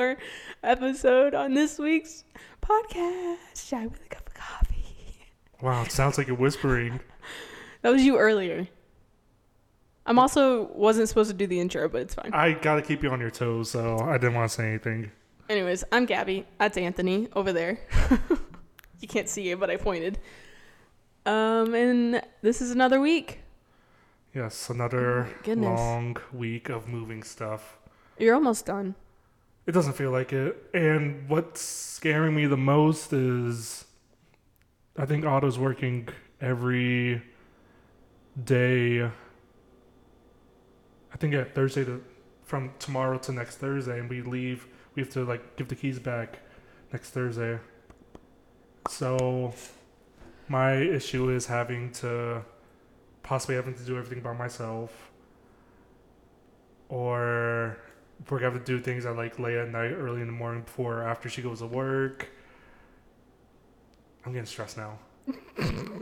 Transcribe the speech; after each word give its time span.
Another 0.00 0.16
episode 0.62 1.34
on 1.34 1.52
this 1.52 1.78
week's 1.78 2.24
podcast. 2.62 3.36
Shy 3.68 3.86
with 3.86 4.02
a 4.02 4.08
cup 4.08 4.26
of 4.28 4.32
coffee. 4.34 4.76
Wow, 5.60 5.82
it 5.82 5.92
sounds 5.92 6.16
like 6.16 6.26
you're 6.26 6.36
whispering. 6.36 7.00
That 7.82 7.90
was 7.92 8.02
you 8.02 8.16
earlier. 8.16 8.66
I'm 10.06 10.18
also 10.18 10.72
wasn't 10.72 11.10
supposed 11.10 11.30
to 11.30 11.36
do 11.36 11.46
the 11.46 11.60
intro, 11.60 11.86
but 11.90 12.00
it's 12.00 12.14
fine. 12.14 12.32
I 12.32 12.52
gotta 12.52 12.80
keep 12.80 13.02
you 13.02 13.10
on 13.10 13.20
your 13.20 13.30
toes, 13.30 13.70
so 13.70 13.98
I 13.98 14.16
didn't 14.16 14.36
want 14.36 14.50
to 14.50 14.56
say 14.56 14.68
anything. 14.68 15.12
Anyways, 15.50 15.84
I'm 15.92 16.06
Gabby. 16.06 16.46
That's 16.58 16.78
Anthony 16.78 17.28
over 17.34 17.52
there. 17.52 17.78
you 19.00 19.08
can't 19.08 19.28
see 19.28 19.50
it, 19.50 19.60
but 19.60 19.68
I 19.68 19.76
pointed. 19.76 20.18
Um, 21.26 21.74
and 21.74 22.22
this 22.40 22.62
is 22.62 22.70
another 22.70 23.00
week. 23.00 23.40
Yes, 24.34 24.70
another 24.70 25.28
Oh 25.46 25.52
long 25.52 26.16
week 26.32 26.70
of 26.70 26.88
moving 26.88 27.22
stuff. 27.22 27.76
You're 28.18 28.34
almost 28.34 28.64
done. 28.64 28.94
It 29.70 29.72
doesn't 29.72 29.92
feel 29.92 30.10
like 30.10 30.32
it. 30.32 30.68
And 30.74 31.28
what's 31.28 31.60
scaring 31.60 32.34
me 32.34 32.46
the 32.46 32.56
most 32.56 33.12
is 33.12 33.84
I 34.98 35.06
think 35.06 35.24
Otto's 35.24 35.60
working 35.60 36.08
every 36.40 37.22
day. 38.42 39.04
I 39.04 39.12
think 41.18 41.34
at 41.34 41.54
Thursday 41.54 41.84
to 41.84 42.02
from 42.42 42.72
tomorrow 42.80 43.16
to 43.18 43.30
next 43.30 43.58
Thursday, 43.58 44.00
and 44.00 44.10
we 44.10 44.22
leave. 44.22 44.66
We 44.96 45.02
have 45.02 45.12
to 45.12 45.24
like 45.24 45.54
give 45.54 45.68
the 45.68 45.76
keys 45.76 46.00
back 46.00 46.40
next 46.92 47.10
Thursday. 47.10 47.60
So 48.88 49.54
my 50.48 50.78
issue 50.78 51.30
is 51.30 51.46
having 51.46 51.92
to 52.02 52.44
possibly 53.22 53.54
having 53.54 53.74
to 53.74 53.84
do 53.84 53.96
everything 53.96 54.20
by 54.20 54.32
myself, 54.32 55.12
or 56.88 57.78
we're 58.28 58.38
gonna 58.38 58.52
have 58.52 58.64
to 58.64 58.66
do 58.66 58.80
things 58.82 59.06
at 59.06 59.16
like 59.16 59.38
late 59.38 59.56
at 59.56 59.70
night, 59.70 59.92
early 59.92 60.20
in 60.20 60.26
the 60.26 60.32
morning, 60.32 60.62
before 60.62 61.00
or 61.00 61.02
after 61.04 61.28
she 61.28 61.42
goes 61.42 61.60
to 61.60 61.66
work. 61.66 62.28
I'm 64.24 64.32
getting 64.32 64.46
stressed 64.46 64.76
now. 64.76 64.98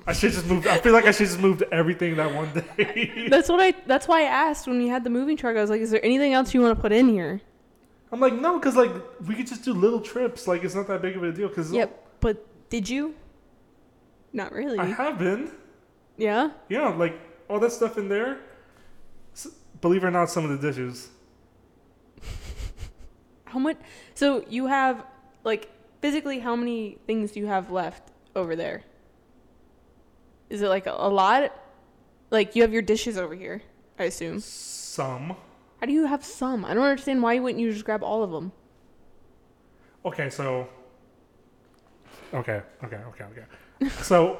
I 0.06 0.12
should 0.12 0.33
just 0.33 0.46
move. 0.46 0.66
I 0.66 0.78
feel 0.78 0.92
like 0.92 1.05
I 1.05 1.11
should 1.11 1.27
just 1.27 1.39
move 1.41 1.62
everything 1.70 2.16
that 2.16 2.34
one 2.34 2.50
day. 2.77 3.27
That's 3.30 3.48
what 3.48 3.61
I. 3.61 3.74
That's 3.86 4.08
why 4.08 4.20
I 4.22 4.24
asked 4.27 4.66
when 4.66 4.78
we 4.78 4.89
had 4.89 5.05
the 5.05 5.11
moving 5.11 5.36
truck. 5.36 5.56
I 5.56 5.61
was 5.61 5.70
like, 5.70 5.80
"Is 5.80 5.91
there 5.91 6.05
anything 6.05 6.33
else 6.33 6.55
you 6.55 6.62
want 6.62 6.77
to 6.77 6.80
put 6.80 6.92
in 6.92 7.08
here?" 7.08 7.41
I'm 8.11 8.20
like, 8.20 8.33
no, 8.33 8.58
because 8.58 8.74
like 8.74 8.91
we 9.27 9.34
could 9.34 9.46
just 9.46 9.64
do 9.64 9.74
little 9.74 10.00
trips. 10.00 10.48
Like 10.48 10.64
it's 10.64 10.74
not 10.74 10.86
that 10.89 11.02
big 11.02 11.16
of 11.16 11.22
a 11.22 11.33
deal. 11.33 11.48
Because 11.48 11.70
Yep. 11.70 12.06
But 12.20 12.70
did 12.70 12.89
you? 12.89 13.14
Not 14.33 14.52
really. 14.52 14.78
I 14.78 14.86
have 14.86 15.19
been. 15.19 15.50
yeah. 16.16 16.50
Yeah, 16.69 16.89
like 16.89 17.19
all 17.48 17.61
that 17.61 17.72
stuff 17.72 17.98
in 17.98 18.08
there. 18.08 18.39
Believe 19.80 20.02
it 20.02 20.06
or 20.06 20.11
not, 20.11 20.30
some 20.30 20.44
of 20.44 20.50
the 20.50 20.66
dishes. 20.66 21.11
How 23.49 23.59
much? 23.59 23.77
So 24.15 24.45
you 24.49 24.67
have 24.67 25.05
like 25.45 25.71
physically, 26.01 26.39
how 26.41 26.55
many 26.55 26.99
things 27.07 27.33
do 27.33 27.41
you 27.41 27.47
have 27.47 27.71
left 27.71 28.11
over 28.37 28.55
there? 28.55 28.83
Is 30.51 30.63
it 30.63 30.69
like 30.69 30.86
a, 30.86 30.92
a 30.92 31.09
lot? 31.09 31.53
Like 32.31 32.55
you 32.55 32.63
have 32.63 32.73
your 32.73 32.83
dishes 32.83 33.17
over 33.17 33.35
here, 33.35 33.63
I 33.98 34.05
assume. 34.05 34.41
Some. 34.41 35.37
How 35.81 35.87
do 35.87 35.92
you 35.92 36.07
have 36.07 36.25
some? 36.25 36.64
I 36.64 36.75
don't 36.75 36.85
understand 36.85 37.23
why 37.23 37.39
wouldn't 37.39 37.61
you 37.61 37.73
just 37.73 37.85
grab 37.85 38.03
all 38.03 38.23
of 38.23 38.31
them? 38.31 38.53
Okay, 40.05 40.29
so. 40.29 40.69
Okay, 42.35 42.61
okay, 42.85 42.97
okay, 42.97 43.25
okay. 43.25 43.91
so, 44.03 44.39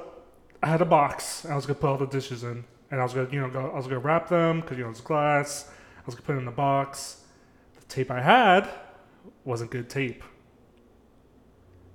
I 0.63 0.67
had 0.67 0.83
a 0.83 0.85
box. 0.85 1.47
I 1.47 1.55
was 1.55 1.65
gonna 1.65 1.79
put 1.79 1.89
all 1.89 1.97
the 1.97 2.07
dishes 2.07 2.43
in, 2.43 2.65
and 2.91 3.01
I 3.01 3.03
was 3.03 3.15
gonna, 3.15 3.29
you 3.31 3.41
know, 3.41 3.49
go, 3.49 3.71
I 3.71 3.77
was 3.77 3.87
gonna 3.87 4.01
wrap 4.01 4.29
them 4.29 4.61
because 4.61 4.77
you 4.77 4.85
know 4.85 4.91
it's 4.91 5.01
glass. 5.01 5.71
I 5.71 6.03
was 6.05 6.15
gonna 6.15 6.27
put 6.27 6.35
it 6.35 6.39
in 6.41 6.45
the 6.45 6.51
box. 6.51 7.23
The 7.81 7.87
tape 7.87 8.11
I 8.11 8.21
had 8.21 8.69
wasn't 9.44 9.71
good 9.71 9.89
tape. 9.89 10.22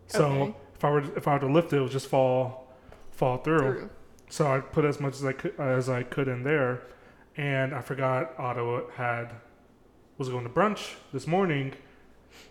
So 0.07 0.25
Okay. 0.25 0.55
if 0.75 0.83
I 0.85 0.89
were 0.91 1.17
if 1.17 1.27
I 1.27 1.33
were 1.33 1.39
to 1.39 1.51
lift 1.51 1.73
it, 1.73 1.77
it 1.77 1.81
would 1.81 1.91
just 1.91 2.07
fall 2.07 2.67
fall 3.11 3.37
through. 3.37 3.59
Through. 3.59 3.89
So 4.29 4.47
I 4.51 4.59
put 4.59 4.85
as 4.85 4.99
much 4.99 5.13
as 5.15 5.25
I 5.25 5.33
could 5.33 5.59
as 5.59 5.89
I 5.89 6.03
could 6.03 6.27
in 6.27 6.43
there, 6.43 6.81
and 7.37 7.73
I 7.73 7.81
forgot 7.81 8.33
Otto 8.37 8.89
had 8.95 9.33
was 10.17 10.29
going 10.29 10.43
to 10.43 10.49
brunch 10.49 10.93
this 11.11 11.25
morning, 11.27 11.73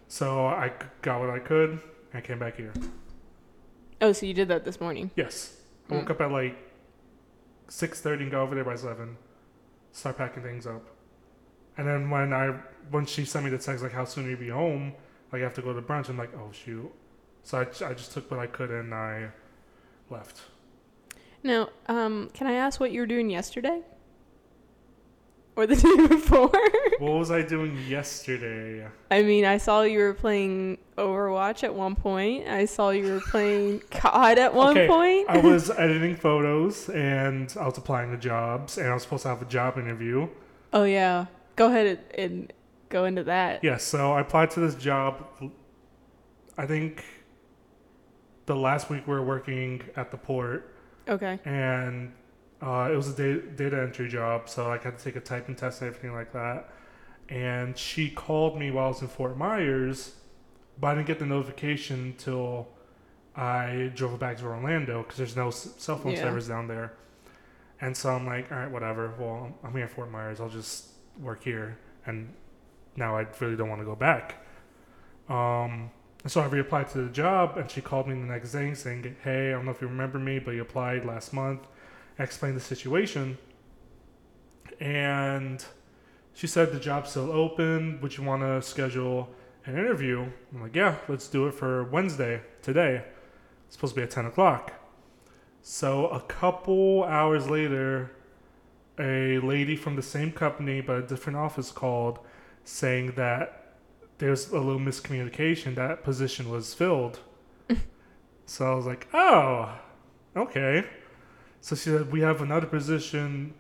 so 0.08 0.46
I 0.46 0.72
got 1.00 1.20
what 1.20 1.30
I 1.30 1.38
could 1.38 1.70
and 1.70 1.80
I 2.14 2.20
came 2.20 2.38
back 2.38 2.56
here. 2.56 2.72
Oh, 4.00 4.12
so 4.12 4.26
you 4.26 4.34
did 4.34 4.48
that 4.48 4.64
this 4.64 4.80
morning? 4.80 5.10
Yes, 5.16 5.56
I 5.88 5.92
Mm. 5.94 5.96
woke 5.98 6.10
up 6.10 6.20
at 6.20 6.30
like 6.32 6.56
six 7.68 8.00
thirty 8.00 8.24
and 8.24 8.32
got 8.32 8.42
over 8.42 8.54
there 8.54 8.64
by 8.64 8.74
seven, 8.76 9.16
start 9.92 10.18
packing 10.18 10.42
things 10.42 10.66
up, 10.66 10.82
and 11.76 11.86
then 11.86 12.10
when 12.10 12.32
I 12.32 12.54
when 12.90 13.06
she 13.06 13.24
sent 13.24 13.44
me 13.44 13.50
the 13.50 13.58
text 13.58 13.82
like 13.82 13.92
how 13.92 14.04
soon 14.04 14.28
you 14.28 14.36
be 14.36 14.48
home, 14.48 14.92
like 15.32 15.40
I 15.40 15.44
have 15.44 15.54
to 15.54 15.62
go 15.62 15.72
to 15.72 15.82
brunch, 15.82 16.08
I'm 16.08 16.18
like 16.18 16.34
oh 16.36 16.50
shoot, 16.52 16.90
so 17.42 17.58
I, 17.58 17.62
I 17.62 17.94
just 17.94 18.12
took 18.12 18.30
what 18.30 18.40
I 18.40 18.46
could 18.46 18.70
and 18.70 18.92
I 18.94 19.28
left. 20.10 20.42
Now, 21.42 21.70
um, 21.88 22.30
can 22.34 22.46
I 22.46 22.52
ask 22.54 22.78
what 22.78 22.92
you 22.92 23.00
were 23.00 23.06
doing 23.06 23.28
yesterday? 23.28 23.80
Or 25.54 25.66
the 25.66 25.76
day 25.76 26.06
before? 26.06 26.50
what 26.98 27.18
was 27.18 27.30
I 27.30 27.42
doing 27.42 27.76
yesterday? 27.88 28.86
I 29.10 29.22
mean, 29.22 29.44
I 29.44 29.58
saw 29.58 29.82
you 29.82 29.98
were 29.98 30.14
playing 30.14 30.78
Overwatch 30.96 31.62
at 31.62 31.74
one 31.74 31.94
point. 31.94 32.48
I 32.48 32.64
saw 32.64 32.88
you 32.90 33.12
were 33.12 33.20
playing 33.20 33.80
COD 33.90 34.38
at 34.38 34.54
one 34.54 34.70
Okay, 34.78 34.86
point. 34.88 35.26
I 35.28 35.38
was 35.38 35.68
editing 35.76 36.16
photos 36.16 36.88
and 36.88 37.54
I 37.60 37.66
was 37.66 37.76
applying 37.76 38.12
to 38.12 38.16
jobs 38.16 38.78
and 38.78 38.88
I 38.88 38.94
was 38.94 39.02
supposed 39.02 39.24
to 39.24 39.28
have 39.28 39.42
a 39.42 39.46
job 39.46 39.76
interview. 39.78 40.28
oh 40.72 40.84
yeah, 40.84 41.26
go 41.56 41.66
ahead 41.68 41.86
and, 41.86 42.20
and 42.32 42.52
go 42.88 43.04
into 43.04 43.24
that. 43.24 43.62
Yes, 43.64 43.82
so 43.84 44.12
I 44.12 44.20
applied 44.20 44.50
to 44.52 44.60
this 44.60 44.74
job. 44.74 45.26
I 46.56 46.66
think 46.66 47.04
the 48.46 48.56
last 48.56 48.90
week 48.90 49.06
we 49.06 49.14
were 49.14 49.22
working 49.22 49.82
at 49.96 50.10
the 50.10 50.16
port 50.16 50.74
Okay. 51.08 51.38
and 51.44 52.12
uh, 52.60 52.88
it 52.92 52.96
was 52.96 53.08
a 53.08 53.16
data, 53.16 53.40
data 53.56 53.80
entry 53.82 54.08
job, 54.08 54.48
so 54.48 54.70
I 54.70 54.78
had 54.78 54.96
to 54.98 55.04
take 55.04 55.16
a 55.16 55.20
typing 55.20 55.54
test 55.56 55.80
and 55.80 55.88
everything 55.88 56.12
like 56.12 56.32
that. 56.32 56.70
And 57.28 57.76
she 57.76 58.10
called 58.10 58.58
me 58.58 58.70
while 58.70 58.84
I 58.86 58.88
was 58.88 59.02
in 59.02 59.08
Fort 59.08 59.36
Myers, 59.36 60.14
but 60.78 60.88
I 60.88 60.94
didn't 60.94 61.06
get 61.06 61.18
the 61.18 61.26
notification 61.26 62.14
till 62.18 62.68
I 63.34 63.90
drove 63.94 64.18
back 64.20 64.36
to 64.38 64.44
Orlando 64.44 65.02
because 65.02 65.16
there's 65.18 65.34
no 65.36 65.50
cell 65.50 65.96
phone 65.96 66.12
Yeah. 66.12 66.20
service 66.20 66.46
down 66.48 66.68
there. 66.68 66.92
And 67.80 67.96
so 67.96 68.10
I'm 68.10 68.26
like, 68.26 68.52
all 68.52 68.58
right, 68.58 68.70
whatever. 68.70 69.12
Well, 69.18 69.52
I'm 69.64 69.72
here 69.72 69.82
in 69.82 69.88
Fort 69.88 70.10
Myers. 70.10 70.40
I'll 70.40 70.48
just 70.48 70.88
work 71.20 71.44
here. 71.44 71.78
And 72.06 72.32
now 72.96 73.16
I 73.16 73.26
really 73.40 73.56
don't 73.56 73.68
want 73.68 73.80
to 73.80 73.84
go 73.86 73.94
back. 73.94 74.44
Um, 75.28 75.90
so 76.26 76.40
I 76.40 76.48
reapplied 76.48 76.92
to 76.92 77.02
the 77.02 77.10
job, 77.10 77.56
and 77.56 77.70
she 77.70 77.80
called 77.80 78.06
me 78.06 78.14
the 78.14 78.20
next 78.20 78.52
day 78.52 78.74
saying, 78.74 79.16
"Hey, 79.22 79.48
I 79.48 79.52
don't 79.52 79.64
know 79.64 79.72
if 79.72 79.80
you 79.80 79.88
remember 79.88 80.18
me, 80.18 80.38
but 80.38 80.52
you 80.52 80.62
applied 80.62 81.04
last 81.04 81.32
month." 81.32 81.66
I 82.18 82.22
explained 82.22 82.56
the 82.56 82.60
situation, 82.60 83.38
and 84.78 85.64
she 86.34 86.46
said 86.46 86.72
the 86.72 86.78
job's 86.78 87.10
still 87.10 87.32
open. 87.32 88.00
Would 88.00 88.16
you 88.16 88.24
want 88.24 88.42
to 88.42 88.62
schedule 88.62 89.30
an 89.66 89.76
interview? 89.76 90.26
I'm 90.52 90.62
like, 90.62 90.76
"Yeah, 90.76 90.96
let's 91.08 91.28
do 91.28 91.48
it 91.48 91.54
for 91.54 91.84
Wednesday 91.84 92.42
today. 92.62 93.04
It's 93.66 93.76
supposed 93.76 93.94
to 93.94 94.00
be 94.00 94.04
at 94.04 94.10
10 94.10 94.26
o'clock." 94.26 94.74
So 95.62 96.08
a 96.08 96.20
couple 96.20 97.04
hours 97.04 97.48
later, 97.48 98.12
a 99.02 99.38
lady 99.40 99.76
from 99.76 99.96
the 99.96 100.02
same 100.02 100.32
company 100.32 100.80
but 100.80 100.96
a 100.96 101.02
different 101.02 101.38
office 101.38 101.70
called, 101.70 102.20
saying 102.64 103.12
that 103.16 103.76
there's 104.18 104.50
a 104.50 104.58
little 104.60 104.80
miscommunication. 104.80 105.74
That 105.74 106.04
position 106.04 106.48
was 106.48 106.74
filled. 106.74 107.18
so 108.46 108.72
I 108.72 108.74
was 108.74 108.86
like, 108.86 109.08
"Oh, 109.12 109.78
okay." 110.36 110.86
So 111.60 111.74
she 111.74 111.90
said, 111.90 112.12
"We 112.12 112.20
have 112.20 112.40
another 112.40 112.66
position 112.66 113.54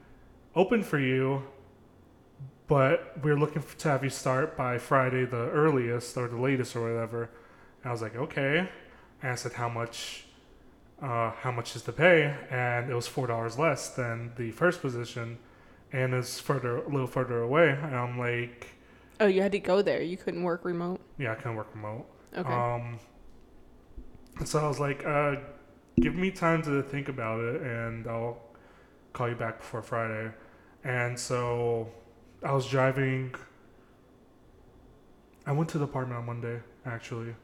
open 0.54 0.82
for 0.84 0.98
you, 0.98 1.42
but 2.68 3.18
we're 3.22 3.38
looking 3.38 3.62
to 3.78 3.88
have 3.88 4.04
you 4.04 4.10
start 4.10 4.56
by 4.56 4.78
Friday, 4.78 5.24
the 5.24 5.50
earliest 5.50 6.16
or 6.16 6.28
the 6.28 6.38
latest 6.38 6.76
or 6.76 6.82
whatever." 6.82 7.30
And 7.82 7.90
I 7.90 7.92
was 7.92 8.02
like, 8.02 8.14
"Okay." 8.16 8.68
And 9.20 9.32
I 9.32 9.34
said, 9.34 9.54
"How 9.54 9.68
much? 9.68 10.26
Uh, 11.02 11.32
how 11.32 11.50
much 11.50 11.74
is 11.76 11.82
the 11.82 11.92
pay?" 11.92 12.34
And 12.50 12.90
it 12.90 12.94
was 12.94 13.06
four 13.08 13.26
dollars 13.26 13.58
less 13.58 13.90
than 13.90 14.32
the 14.36 14.50
first 14.52 14.80
position, 14.80 15.38
and 15.92 16.14
it's 16.14 16.38
further, 16.40 16.76
a 16.78 16.88
little 16.88 17.06
further 17.06 17.40
away. 17.40 17.70
And 17.70 17.94
I'm 17.96 18.18
like, 18.18 18.68
Oh, 19.20 19.26
you 19.26 19.42
had 19.42 19.52
to 19.52 19.60
go 19.60 19.82
there. 19.82 20.02
You 20.02 20.16
couldn't 20.16 20.42
work 20.42 20.64
remote. 20.64 21.00
"Yeah, 21.18 21.32
I 21.32 21.34
couldn't 21.36 21.56
work 21.56 21.68
remote." 21.74 22.06
Okay. 22.36 22.52
Um, 22.52 22.98
and 24.38 24.48
so 24.48 24.58
I 24.64 24.66
was 24.68 24.80
like, 24.80 25.04
uh, 25.04 25.36
give 26.00 26.14
me 26.14 26.30
time 26.30 26.62
to 26.62 26.82
think 26.82 27.08
about 27.08 27.40
it 27.40 27.60
and 27.62 28.06
I'll 28.06 28.38
call 29.12 29.28
you 29.28 29.34
back 29.34 29.58
before 29.58 29.82
Friday. 29.82 30.32
And 30.84 31.18
so 31.18 31.88
I 32.42 32.52
was 32.52 32.66
driving. 32.68 33.34
I 35.46 35.52
went 35.52 35.68
to 35.70 35.78
the 35.78 35.84
apartment 35.84 36.18
on 36.18 36.26
Monday, 36.26 36.60
actually. 36.86 37.34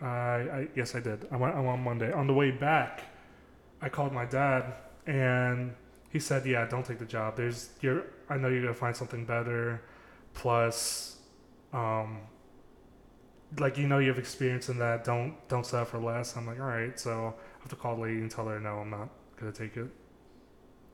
I, 0.00 0.06
I 0.06 0.68
yes, 0.74 0.94
I 0.94 1.00
did. 1.00 1.26
I 1.30 1.36
went, 1.36 1.54
I 1.54 1.60
went 1.60 1.72
on 1.72 1.84
Monday. 1.84 2.12
On 2.12 2.26
the 2.26 2.34
way 2.34 2.50
back, 2.50 3.02
I 3.82 3.88
called 3.88 4.12
my 4.12 4.24
dad 4.24 4.74
and 5.06 5.74
he 6.10 6.18
said, 6.18 6.44
"Yeah, 6.46 6.66
don't 6.66 6.84
take 6.84 6.98
the 6.98 7.04
job. 7.04 7.36
There's 7.36 7.70
you're. 7.80 8.04
I 8.28 8.36
know 8.36 8.48
you're 8.48 8.62
gonna 8.62 8.74
find 8.74 8.96
something 8.96 9.24
better. 9.24 9.82
Plus, 10.34 11.16
um, 11.72 12.20
like 13.58 13.78
you 13.78 13.86
know 13.86 13.98
you 13.98 14.08
have 14.08 14.18
experience 14.18 14.68
in 14.68 14.78
that. 14.78 15.04
Don't 15.04 15.36
don't 15.48 15.64
settle 15.64 15.86
for 15.86 15.98
less." 15.98 16.36
I'm 16.36 16.46
like, 16.46 16.60
"All 16.60 16.66
right." 16.66 16.98
So 16.98 17.34
I 17.58 17.60
have 17.60 17.68
to 17.68 17.76
call 17.76 17.96
the 17.96 18.02
lady 18.02 18.20
and 18.20 18.30
tell 18.30 18.46
her, 18.46 18.58
"No, 18.60 18.78
I'm 18.78 18.90
not 18.90 19.08
gonna 19.38 19.52
take 19.52 19.76
it." 19.76 19.88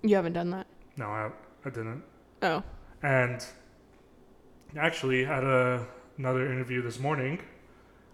You 0.03 0.17
haven't 0.17 0.35
done 0.35 0.51
that. 0.51 0.67
No, 0.97 1.07
I 1.07 1.31
I 1.65 1.71
didn't. 1.71 2.03
Oh. 2.43 2.63
And 3.03 3.45
actually, 4.79 5.25
had 5.25 5.45
a, 5.45 5.87
another 6.19 6.51
interview 6.53 6.83
this 6.83 6.99
morning, 6.99 7.41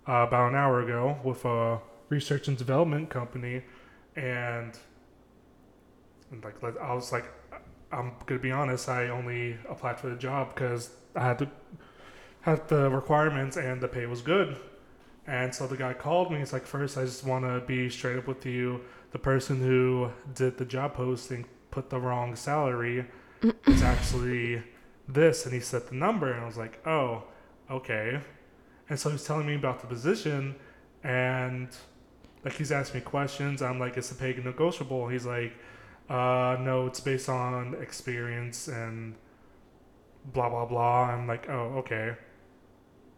uh, 0.09 0.27
about 0.29 0.51
an 0.51 0.55
hour 0.55 0.83
ago, 0.83 1.19
with 1.25 1.45
a 1.45 1.81
research 2.09 2.49
and 2.49 2.57
development 2.57 3.11
company, 3.11 3.63
and, 4.17 4.79
and 6.31 6.45
like 6.45 6.57
I 6.81 6.95
was 6.95 7.13
like, 7.13 7.27
I'm 7.93 8.13
gonna 8.27 8.41
be 8.41 8.51
honest, 8.51 8.89
I 8.89 9.09
only 9.09 9.57
applied 9.69 10.01
for 10.01 10.09
the 10.09 10.17
job 10.17 10.55
because 10.55 10.91
I 11.15 11.27
had 11.27 11.39
to 11.41 11.49
had 12.43 12.69
the 12.69 12.91
requirements 12.91 13.57
and 13.57 13.81
the 13.81 13.89
pay 13.89 14.07
was 14.07 14.21
good. 14.21 14.59
And 15.27 15.55
so 15.55 15.67
the 15.67 15.77
guy 15.77 15.95
called 15.95 16.31
me. 16.31 16.39
He's 16.39 16.53
like, 16.53 16.67
first, 16.67 16.99
I 16.99 17.05
just 17.05 17.25
want 17.25 17.45
to 17.45 17.61
be 17.67 17.89
straight 17.89 18.19
up 18.19 18.27
with 18.27 18.45
you. 18.45 18.81
The 19.13 19.19
person 19.19 19.61
who 19.61 20.11
did 20.35 20.59
the 20.59 20.65
job 20.65 20.95
posting 20.95 21.47
put 21.71 21.91
the 21.91 22.01
wrong 22.01 22.35
salary. 22.35 23.07
it's 23.43 23.83
actually 23.83 24.63
this. 25.09 25.45
And 25.45 25.55
he 25.55 25.61
said 25.61 25.87
the 25.89 25.95
number. 25.95 26.33
And 26.33 26.43
I 26.43 26.47
was 26.47 26.57
like, 26.57 26.85
oh, 26.87 27.23
okay. 27.71 28.21
And 28.89 28.99
so 28.99 29.11
he's 29.11 29.25
telling 29.25 29.47
me 29.47 29.55
about 29.55 29.81
the 29.81 29.87
position. 29.87 30.55
And 31.05 31.69
like 32.45 32.55
he's 32.55 32.73
asking 32.73 33.01
me 33.01 33.05
questions. 33.05 33.63
I'm 33.63 33.79
like, 33.79 33.97
is 33.97 34.09
the 34.09 34.15
pay 34.15 34.35
negotiable? 34.43 35.09
He's 35.09 35.27
like, 35.27 35.53
uh, 36.09 36.57
no, 36.61 36.87
it's 36.87 37.01
based 37.01 37.29
on 37.29 37.75
experience 37.81 38.69
and 38.69 39.15
blah, 40.33 40.49
blah, 40.49 40.67
blah. 40.67 41.05
I'm 41.05 41.27
like, 41.27 41.49
oh, 41.49 41.75
okay. 41.79 42.17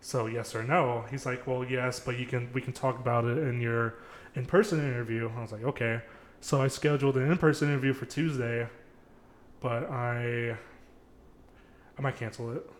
So 0.01 0.27
yes 0.27 0.55
or 0.55 0.63
no? 0.63 1.05
He's 1.11 1.25
like, 1.25 1.47
well, 1.47 1.65
yes, 1.65 1.99
but 1.99 2.19
you 2.19 2.27
can 2.27 2.51
we 2.53 2.61
can 2.61 2.75
talk 2.75 2.99
about 2.99 3.25
it 3.25 3.39
in 3.39 3.61
your 3.61 3.95
in-person 4.35 4.79
interview. 4.79 5.31
I 5.35 5.41
was 5.41 5.53
like, 5.53 5.65
okay. 5.65 6.03
So 6.41 6.61
I 6.61 6.69
scheduled 6.69 7.17
an 7.17 7.31
in-person 7.31 7.69
interview 7.69 7.95
for 7.95 8.05
Tuesday, 8.05 8.69
but 9.61 9.91
I 9.91 10.59
I 11.97 12.03
might 12.03 12.17
cancel 12.17 12.53
it. 12.53 12.71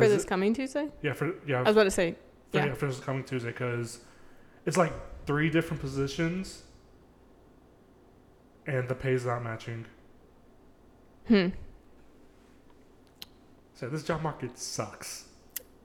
For 0.00 0.08
this 0.08 0.24
coming 0.24 0.54
Tuesday? 0.54 0.88
yeah, 1.02 1.12
for 1.12 1.34
yeah, 1.46 1.58
I 1.58 1.62
was 1.62 1.76
about 1.76 1.84
to 1.84 1.90
say, 1.90 2.16
for, 2.50 2.58
yeah. 2.58 2.66
yeah, 2.66 2.74
for 2.74 2.86
this 2.86 3.00
coming 3.00 3.24
Tuesday 3.24 3.50
because 3.50 4.00
it's 4.66 4.76
like 4.76 4.92
three 5.26 5.50
different 5.50 5.80
positions, 5.80 6.62
and 8.66 8.88
the 8.88 8.94
pay's 8.94 9.26
not 9.26 9.42
matching. 9.42 9.86
hmm. 11.28 11.48
So 13.74 13.88
this 13.88 14.04
job 14.04 14.22
market 14.22 14.58
sucks. 14.58 15.24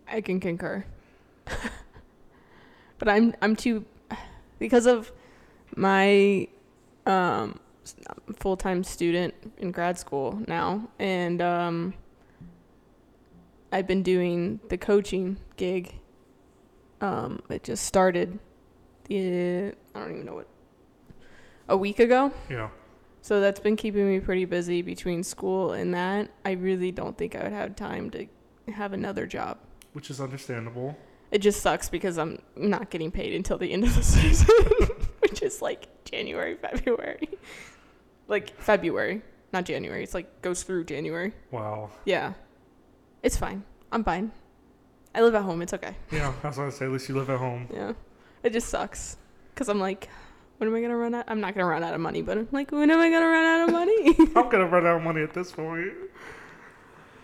I 0.07 0.21
can 0.21 0.39
concur. 0.39 0.86
but 3.00 3.10
I'm 3.10 3.33
I'm 3.42 3.56
too 3.56 3.86
because 4.60 4.86
of 4.86 5.12
my 5.75 6.48
um 7.06 7.60
full-time 8.36 8.83
student 8.83 9.33
in 9.57 9.71
grad 9.71 9.98
school 9.98 10.42
now 10.48 10.88
and 11.00 11.42
um 11.42 11.94
I've 13.71 13.87
been 13.87 14.03
doing 14.03 14.59
the 14.69 14.77
coaching 14.77 15.37
gig. 15.57 15.93
Um 17.01 17.41
it 17.49 17.63
just 17.63 17.85
started 17.85 18.39
the 19.05 19.73
I 19.95 19.99
don't 19.99 20.11
even 20.13 20.25
know 20.25 20.35
what 20.35 20.47
a 21.69 21.77
week 21.77 21.99
ago. 21.99 22.31
Yeah, 22.49 22.69
So 23.21 23.41
that's 23.41 23.59
been 23.59 23.75
keeping 23.75 24.07
me 24.07 24.19
pretty 24.19 24.45
busy 24.45 24.81
between 24.81 25.23
school 25.23 25.73
and 25.73 25.93
that. 25.93 26.31
I 26.45 26.51
really 26.51 26.91
don't 26.91 27.17
think 27.17 27.35
I 27.35 27.43
would 27.43 27.51
have 27.51 27.75
time 27.75 28.09
to 28.11 28.25
have 28.71 28.93
another 28.93 29.25
job. 29.27 29.57
which 29.93 30.09
is 30.09 30.21
understandable. 30.21 30.97
It 31.31 31.39
just 31.39 31.61
sucks 31.61 31.89
because 31.89 32.17
I'm 32.17 32.41
not 32.55 32.89
getting 32.89 33.11
paid 33.11 33.33
until 33.35 33.57
the 33.57 33.73
end 33.73 33.83
of 33.83 33.93
the 33.95 34.03
season, 34.15 34.47
which 35.19 35.41
is 35.41 35.61
like 35.61 35.87
January, 36.05 36.55
February. 36.55 37.27
Like 38.29 38.57
February, 38.61 39.21
not 39.51 39.65
January. 39.65 40.03
It's 40.03 40.13
like 40.13 40.41
goes 40.41 40.63
through 40.63 40.85
January. 40.85 41.33
Wow. 41.51 41.89
Yeah. 42.05 42.33
It's 43.27 43.35
fine. 43.35 43.63
I'm 43.91 44.06
fine. 44.06 44.31
I 45.13 45.19
live 45.21 45.35
at 45.35 45.41
home. 45.44 45.62
It's 45.62 45.74
okay. 45.74 45.95
Yeah, 46.12 46.33
I 46.44 46.47
was 46.47 46.56
gonna 46.56 46.71
say 46.71 46.85
at 46.85 46.91
least 46.91 47.09
you 47.09 47.15
live 47.15 47.29
at 47.29 47.39
home. 47.39 47.68
Yeah. 47.74 47.91
It 48.41 48.53
just 48.53 48.69
sucks 48.69 49.18
cuz 49.56 49.68
I'm 49.68 49.81
like 49.81 50.07
when 50.59 50.69
am 50.69 50.75
I 50.75 50.79
going 50.79 50.91
to 50.91 50.95
run 50.95 51.13
out? 51.13 51.25
I'm 51.27 51.39
not 51.41 51.53
to 51.56 51.63
run 51.65 51.83
out 51.83 51.94
of 51.94 52.00
money, 52.00 52.21
but 52.21 52.38
I'm 52.38 52.47
like 52.53 52.71
when 52.71 52.89
am 52.89 53.00
I 53.00 53.09
going 53.09 53.21
to 53.21 53.27
run 53.27 53.45
out 53.45 53.68
of 53.68 53.74
money? 53.74 54.15
I'm 54.38 54.50
gonna 54.50 54.65
run 54.65 54.85
out 54.88 54.95
of 54.97 55.03
money 55.03 55.21
at 55.24 55.33
this 55.33 55.51
point. 55.51 55.91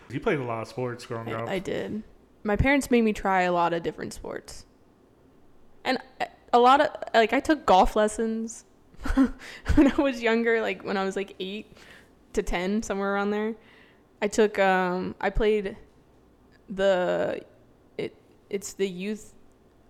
You 0.09 0.19
played 0.19 0.39
a 0.39 0.43
lot 0.43 0.61
of 0.63 0.67
sports 0.67 1.05
growing 1.05 1.33
up. 1.33 1.47
I, 1.47 1.53
I 1.53 1.59
did. 1.59 2.03
My 2.43 2.57
parents 2.57 2.91
made 2.91 3.03
me 3.03 3.13
try 3.13 3.43
a 3.43 3.53
lot 3.53 3.71
of 3.73 3.81
different 3.81 4.13
sports. 4.13 4.65
And 5.85 5.97
a- 6.19 6.27
a 6.51 6.59
lot 6.59 6.81
of 6.81 6.89
like 7.13 7.31
I 7.31 7.39
took 7.39 7.65
golf 7.65 7.95
lessons 7.95 8.65
when 9.15 9.91
I 9.91 10.01
was 10.01 10.21
younger, 10.21 10.61
like 10.61 10.83
when 10.83 10.97
I 10.97 11.05
was 11.05 11.15
like 11.15 11.33
8 11.39 11.65
to 12.33 12.43
10, 12.43 12.83
somewhere 12.83 13.13
around 13.15 13.31
there. 13.31 13.55
I 14.21 14.27
took 14.27 14.59
um 14.59 15.15
I 15.19 15.29
played 15.31 15.75
the 16.69 17.41
it 17.97 18.15
it's 18.49 18.73
the 18.73 18.87
youth 18.87 19.33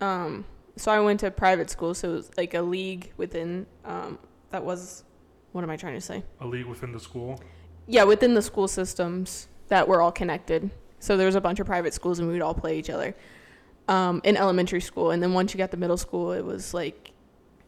um 0.02 0.46
so 0.76 0.92
I 0.92 1.00
went 1.02 1.20
to 1.20 1.30
private 1.30 1.70
school, 1.70 1.94
so 1.94 2.10
it 2.10 2.14
was 2.14 2.32
like 2.36 2.54
a 2.56 2.62
league 2.62 3.12
within 3.18 3.66
um 3.86 4.18
that 4.50 4.64
was 4.64 5.04
what 5.52 5.64
am 5.64 5.70
I 5.70 5.78
trying 5.78 5.94
to 5.94 6.02
say? 6.02 6.24
a 6.42 6.48
league 6.48 6.66
within 6.66 6.92
the 6.92 7.00
school. 7.00 7.40
yeah, 7.86 8.04
within 8.04 8.34
the 8.34 8.42
school 8.42 8.68
systems 8.68 9.48
that 9.68 9.88
were 9.88 10.02
all 10.02 10.12
connected. 10.12 10.72
So 11.00 11.16
there 11.16 11.28
was 11.28 11.36
a 11.36 11.42
bunch 11.42 11.60
of 11.60 11.68
private 11.68 11.94
schools, 11.94 12.18
and 12.20 12.28
we 12.28 12.34
would 12.34 12.42
all 12.42 12.56
play 12.56 12.80
each 12.80 12.90
other 12.90 13.14
um, 13.88 14.20
in 14.24 14.36
elementary 14.38 14.82
school. 14.82 15.12
And 15.12 15.22
then 15.22 15.34
once 15.34 15.54
you 15.54 15.58
got 15.58 15.70
to 15.72 15.78
middle 15.78 15.98
school, 15.98 16.32
it 16.32 16.44
was 16.44 16.74
like 16.74 17.12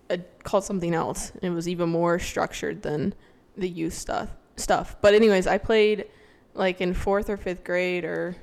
a, 0.09 0.17
called 0.43 0.63
something 0.63 0.93
else. 0.95 1.31
It 1.41 1.49
was 1.51 1.67
even 1.67 1.89
more 1.89 2.17
structured 2.17 2.81
than 2.81 3.13
the 3.57 3.69
youth 3.69 3.93
stuff. 3.93 4.29
Stuff. 4.55 4.95
But 5.01 5.13
anyways, 5.13 5.45
I 5.47 5.57
played 5.57 6.05
like 6.53 6.81
in 6.81 6.93
fourth 6.93 7.29
or 7.29 7.37
fifth 7.37 7.63
grade, 7.63 8.05
or 8.05 8.35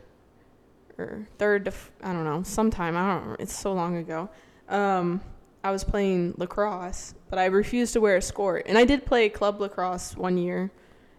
or 0.98 1.26
third 1.38 1.64
to 1.66 1.72
I 2.02 2.12
don't 2.12 2.24
know, 2.24 2.42
sometime 2.42 2.96
I 2.96 3.20
don't. 3.20 3.40
It's 3.40 3.56
so 3.58 3.72
long 3.72 3.96
ago. 3.96 4.28
Um, 4.68 5.20
I 5.64 5.70
was 5.70 5.84
playing 5.84 6.34
lacrosse, 6.38 7.14
but 7.30 7.38
I 7.38 7.46
refused 7.46 7.92
to 7.92 8.00
wear 8.00 8.16
a 8.16 8.22
skirt. 8.22 8.64
And 8.66 8.76
I 8.76 8.84
did 8.84 9.04
play 9.06 9.28
club 9.28 9.60
lacrosse 9.60 10.16
one 10.16 10.36
year, 10.36 10.70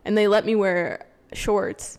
and 0.05 0.17
they 0.17 0.27
let 0.27 0.45
me 0.45 0.55
wear 0.55 1.05
shorts. 1.33 1.97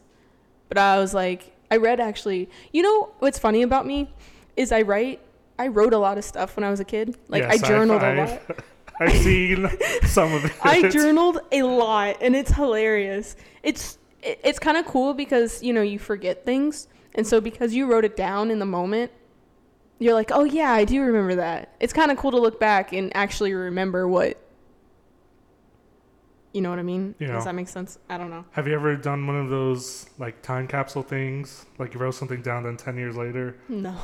But 0.68 0.78
I 0.78 0.98
was 0.98 1.14
like, 1.14 1.52
I 1.70 1.76
read 1.76 2.00
actually. 2.00 2.50
You 2.72 2.82
know 2.82 3.12
what's 3.18 3.38
funny 3.38 3.62
about 3.62 3.86
me 3.86 4.10
is 4.56 4.72
I 4.72 4.82
write. 4.82 5.20
I 5.58 5.68
wrote 5.68 5.92
a 5.94 5.98
lot 5.98 6.18
of 6.18 6.24
stuff 6.24 6.56
when 6.56 6.64
I 6.64 6.70
was 6.70 6.80
a 6.80 6.84
kid. 6.84 7.16
Like 7.28 7.42
Yes, 7.44 7.62
I 7.62 7.68
journaled 7.68 8.02
a 8.02 8.14
lot. 8.14 8.40
I've, 9.00 9.12
seen 9.12 9.68
some 10.04 10.32
of 10.34 10.44
it. 10.44 10.52
I 10.62 10.88
journaled 10.88 11.38
a 11.50 11.62
lot, 11.62 12.16
and 12.20 12.36
it's 12.36 12.50
hilarious. 12.52 13.36
It's 13.62 13.98
it- 14.22 14.40
it's 14.44 14.58
kind 14.58 14.76
of 14.76 14.84
cool 14.86 15.14
because 15.14 15.62
you 15.62 15.72
know 15.72 15.82
you 15.82 15.98
forget 15.98 16.44
things, 16.44 16.88
and 17.14 17.26
so 17.26 17.40
because 17.40 17.74
you 17.74 17.86
wrote 17.86 18.04
it 18.04 18.16
down 18.16 18.50
in 18.50 18.58
the 18.58 18.66
moment, 18.66 19.12
you're 19.98 20.14
like, 20.14 20.30
oh 20.32 20.44
yeah, 20.44 20.72
I 20.72 20.84
do 20.84 21.00
remember 21.02 21.36
that. 21.36 21.74
It's 21.80 21.92
kind 21.92 22.10
of 22.10 22.16
cool 22.18 22.32
to 22.32 22.38
look 22.38 22.58
back 22.58 22.92
and 22.92 23.14
actually 23.16 23.54
remember 23.54 24.08
what. 24.08 24.40
You 26.52 26.60
know 26.60 26.70
what 26.70 26.78
I 26.78 26.82
mean? 26.84 27.16
Yeah. 27.18 27.32
Does 27.32 27.46
that 27.46 27.54
make 27.54 27.68
sense? 27.68 27.98
I 28.08 28.16
don't 28.16 28.30
know. 28.30 28.44
Have 28.52 28.68
you 28.68 28.74
ever 28.74 28.94
done 28.94 29.26
one 29.26 29.36
of 29.36 29.50
those 29.50 30.06
like 30.18 30.40
time 30.42 30.68
capsule 30.68 31.02
things? 31.02 31.66
Like 31.78 31.94
you 31.94 32.00
wrote 32.00 32.14
something 32.14 32.42
down, 32.42 32.62
then 32.62 32.76
ten 32.76 32.96
years 32.96 33.16
later. 33.16 33.56
No. 33.68 33.96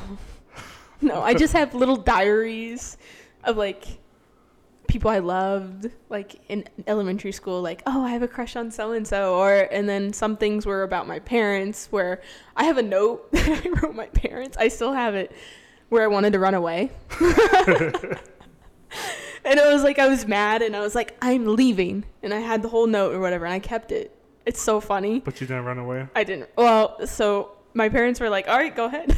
no, 1.01 1.21
I 1.21 1.33
just 1.33 1.53
have 1.53 1.73
little 1.73 1.95
diaries 1.95 2.97
of 3.45 3.55
like 3.55 4.00
people 4.91 5.09
I 5.09 5.19
loved, 5.19 5.89
like 6.09 6.41
in 6.49 6.65
elementary 6.85 7.31
school, 7.31 7.61
like, 7.61 7.81
oh, 7.85 8.03
I 8.03 8.11
have 8.11 8.23
a 8.23 8.27
crush 8.27 8.57
on 8.57 8.71
so 8.71 8.91
and 8.91 9.07
so. 9.07 9.35
Or, 9.35 9.69
and 9.71 9.87
then 9.87 10.11
some 10.11 10.35
things 10.35 10.65
were 10.65 10.83
about 10.83 11.07
my 11.07 11.19
parents, 11.19 11.87
where 11.91 12.21
I 12.57 12.65
have 12.65 12.77
a 12.77 12.83
note 12.83 13.31
that 13.31 13.65
I 13.65 13.69
wrote 13.69 13.95
my 13.95 14.07
parents. 14.07 14.57
I 14.57 14.67
still 14.67 14.91
have 14.91 15.15
it 15.15 15.31
where 15.87 16.03
I 16.03 16.07
wanted 16.07 16.33
to 16.33 16.39
run 16.39 16.55
away. 16.55 16.91
and 17.21 18.19
it 19.45 19.73
was 19.73 19.83
like, 19.83 19.97
I 19.97 20.09
was 20.09 20.27
mad 20.27 20.61
and 20.61 20.75
I 20.75 20.81
was 20.81 20.93
like, 20.93 21.15
I'm 21.21 21.55
leaving. 21.55 22.03
And 22.21 22.33
I 22.33 22.39
had 22.39 22.61
the 22.61 22.69
whole 22.69 22.87
note 22.87 23.15
or 23.15 23.21
whatever, 23.21 23.45
and 23.45 23.53
I 23.53 23.59
kept 23.59 23.93
it. 23.93 24.13
It's 24.45 24.61
so 24.61 24.81
funny. 24.81 25.21
But 25.21 25.39
you 25.39 25.47
didn't 25.47 25.63
run 25.63 25.77
away. 25.77 26.07
I 26.15 26.25
didn't. 26.25 26.49
Well, 26.57 27.07
so 27.07 27.51
my 27.73 27.87
parents 27.87 28.19
were 28.19 28.29
like, 28.29 28.47
"All 28.47 28.57
right, 28.57 28.75
go 28.75 28.85
ahead," 28.85 29.15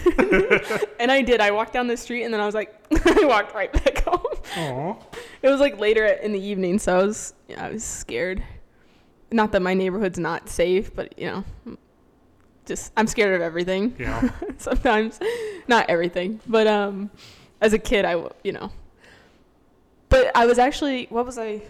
and 1.00 1.12
I 1.12 1.22
did. 1.22 1.40
I 1.40 1.52
walked 1.52 1.74
down 1.74 1.88
the 1.88 1.96
street, 1.96 2.24
and 2.24 2.34
then 2.34 2.42
I 2.42 2.46
was 2.46 2.54
like, 2.54 2.76
I 3.06 3.26
walked 3.26 3.56
right 3.56 3.72
back 3.72 4.04
home. 4.04 4.33
It 5.42 5.50
was 5.50 5.60
like 5.60 5.80
later 5.80 6.06
in 6.06 6.32
the 6.34 6.40
evening, 6.40 6.80
so 6.80 7.00
I 7.00 7.04
was, 7.04 7.34
yeah, 7.48 7.66
I 7.66 7.70
was 7.72 7.84
scared. 7.84 8.44
Not 9.32 9.52
that 9.54 9.62
my 9.62 9.74
neighborhood's 9.74 10.20
not 10.20 10.48
safe, 10.50 10.94
but 10.96 11.18
you 11.18 11.26
know, 11.28 11.78
just 12.66 12.92
I'm 12.96 13.08
scared 13.08 13.36
of 13.36 13.42
everything. 13.42 13.96
Yeah. 13.98 14.30
Sometimes, 14.58 15.20
not 15.68 15.90
everything, 15.90 16.40
but 16.48 16.68
um, 16.68 17.10
as 17.62 17.74
a 17.74 17.80
kid, 17.80 18.06
I, 18.06 18.24
you 18.44 18.52
know. 18.52 18.72
But 20.10 20.32
I 20.36 20.46
was 20.46 20.60
actually, 20.60 21.08
what 21.10 21.26
was 21.26 21.38
I? 21.38 21.64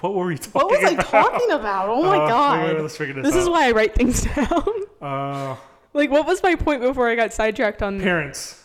What 0.00 0.14
were 0.14 0.26
we 0.26 0.36
talking 0.36 0.52
What 0.52 0.70
was 0.70 0.84
I 0.84 0.90
about? 0.94 1.06
talking 1.06 1.50
about? 1.52 1.88
Oh 1.88 2.02
my 2.02 2.18
Uh, 2.18 2.28
god. 2.28 2.64
wait, 2.74 2.80
let's 2.82 2.96
figure 2.96 3.14
this, 3.14 3.32
this 3.32 3.36
is 3.42 3.48
why 3.48 3.68
I 3.68 3.70
write 3.70 3.94
things 3.94 4.22
down. 4.34 4.64
Uh, 5.00 5.56
like, 5.92 6.10
what 6.10 6.26
was 6.26 6.42
my 6.42 6.56
point 6.56 6.82
before 6.82 7.08
I 7.08 7.14
got 7.14 7.32
sidetracked 7.32 7.82
on? 7.82 8.00
parents 8.00 8.60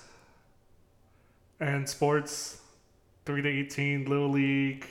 and 1.59 1.87
sports, 1.87 2.61
three 3.25 3.41
to 3.41 3.49
eighteen, 3.49 4.05
little 4.05 4.29
league, 4.29 4.85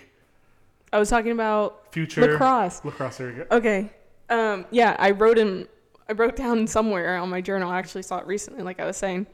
I 0.93 0.99
was 0.99 1.11
talking 1.11 1.33
about 1.33 1.93
future 1.93 2.21
lacrosse. 2.23 2.85
Lacrosse. 2.85 3.17
There 3.19 3.29
we 3.29 3.33
go. 3.35 3.47
Okay. 3.51 3.91
Um, 4.31 4.67
yeah, 4.71 4.97
I 4.99 5.11
wrote 5.13 5.39
in. 5.39 5.67
I 6.09 6.13
wrote 6.13 6.37
down 6.37 6.67
somewhere 6.67 7.17
on 7.19 7.29
my 7.29 7.41
journal. 7.41 7.71
I 7.71 7.79
actually 7.79 8.03
saw 8.03 8.19
it 8.19 8.27
recently, 8.27 8.63
like 8.63 8.81
I 8.81 8.87
was 8.87 8.97
saying, 8.97 9.27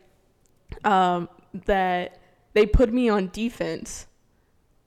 um, 0.84 1.28
that 1.66 2.18
they 2.52 2.66
put 2.66 2.92
me 2.92 3.08
on 3.08 3.28
defense, 3.32 4.06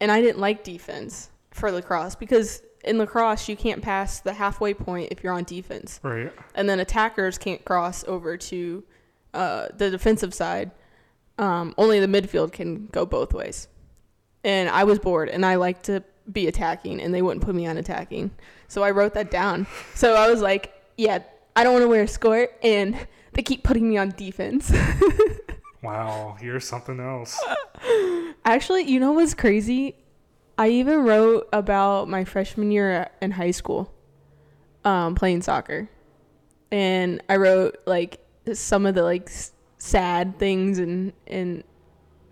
and 0.01 0.11
I 0.11 0.21
didn't 0.21 0.39
like 0.39 0.63
defense 0.63 1.29
for 1.51 1.71
lacrosse 1.71 2.15
because 2.15 2.61
in 2.83 2.97
lacrosse 2.97 3.47
you 3.49 3.55
can't 3.57 3.81
pass 3.81 4.19
the 4.19 4.33
halfway 4.33 4.73
point 4.73 5.09
if 5.11 5.23
you're 5.23 5.33
on 5.33 5.43
defense, 5.45 5.99
Right. 6.03 6.31
and 6.55 6.67
then 6.69 6.79
attackers 6.79 7.37
can't 7.37 7.63
cross 7.65 8.03
over 8.07 8.37
to 8.37 8.83
uh, 9.33 9.67
the 9.77 9.89
defensive 9.89 10.33
side. 10.33 10.71
Um, 11.37 11.73
only 11.77 11.99
the 11.99 12.07
midfield 12.07 12.51
can 12.51 12.87
go 12.87 13.05
both 13.05 13.33
ways, 13.33 13.67
and 14.43 14.69
I 14.69 14.83
was 14.85 14.99
bored, 14.99 15.29
and 15.29 15.45
I 15.45 15.55
like 15.55 15.83
to 15.83 16.03
be 16.31 16.47
attacking, 16.47 17.01
and 17.01 17.13
they 17.13 17.21
wouldn't 17.21 17.45
put 17.45 17.55
me 17.55 17.67
on 17.67 17.77
attacking. 17.77 18.31
So 18.67 18.83
I 18.83 18.91
wrote 18.91 19.13
that 19.13 19.31
down. 19.31 19.67
So 19.95 20.15
I 20.15 20.29
was 20.29 20.41
like, 20.41 20.73
yeah, 20.97 21.19
I 21.55 21.63
don't 21.63 21.73
want 21.73 21.83
to 21.83 21.89
wear 21.89 22.03
a 22.03 22.07
skirt, 22.07 22.51
and 22.63 22.95
they 23.33 23.41
keep 23.41 23.63
putting 23.63 23.87
me 23.89 23.97
on 23.97 24.09
defense. 24.11 24.71
Wow. 25.83 26.35
Here's 26.39 26.67
something 26.67 26.99
else. 26.99 27.39
Actually, 28.43 28.83
you 28.83 28.99
know 28.99 29.11
what's 29.13 29.33
crazy? 29.33 29.95
I 30.57 30.69
even 30.69 31.03
wrote 31.03 31.47
about 31.53 32.09
my 32.09 32.25
freshman 32.25 32.71
year 32.71 33.09
in 33.21 33.31
high 33.31 33.51
school, 33.51 33.93
um, 34.83 35.15
playing 35.15 35.43
soccer, 35.43 35.87
and 36.71 37.21
I 37.29 37.35
wrote 37.37 37.77
like 37.85 38.19
some 38.53 38.85
of 38.85 38.95
the 38.95 39.03
like 39.03 39.29
sad 39.77 40.37
things 40.39 40.79
and 40.79 41.13
and 41.27 41.63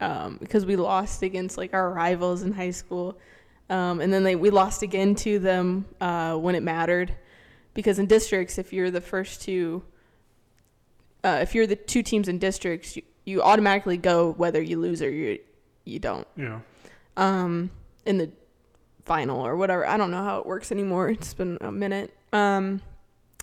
um, 0.01 0.37
because 0.39 0.65
we 0.65 0.75
lost 0.75 1.21
against 1.21 1.57
like 1.57 1.73
our 1.73 1.91
rivals 1.91 2.43
in 2.43 2.51
high 2.51 2.71
school, 2.71 3.17
um, 3.69 4.01
and 4.01 4.11
then 4.11 4.23
they 4.23 4.35
we 4.35 4.49
lost 4.49 4.81
again 4.83 5.15
to 5.15 5.39
them 5.39 5.85
uh, 6.01 6.35
when 6.35 6.55
it 6.55 6.63
mattered, 6.63 7.15
because 7.73 7.97
in 7.99 8.05
districts 8.05 8.57
if 8.57 8.73
you're 8.73 8.91
the 8.91 8.99
first 9.01 9.41
two, 9.41 9.83
uh, 11.23 11.39
if 11.41 11.55
you're 11.55 11.67
the 11.67 11.75
two 11.75 12.03
teams 12.03 12.27
in 12.27 12.37
districts, 12.39 12.95
you, 12.97 13.03
you 13.25 13.41
automatically 13.41 13.97
go 13.97 14.33
whether 14.33 14.61
you 14.61 14.79
lose 14.79 15.01
or 15.01 15.09
you 15.09 15.39
you 15.85 15.99
don't 15.99 16.27
Yeah. 16.35 16.59
um 17.15 17.69
in 18.05 18.17
the 18.17 18.31
final 19.05 19.45
or 19.45 19.55
whatever. 19.55 19.87
I 19.87 19.97
don't 19.97 20.11
know 20.11 20.23
how 20.23 20.39
it 20.39 20.45
works 20.45 20.71
anymore. 20.71 21.09
It's 21.09 21.33
been 21.33 21.57
a 21.61 21.71
minute. 21.71 22.11
Um 22.33 22.81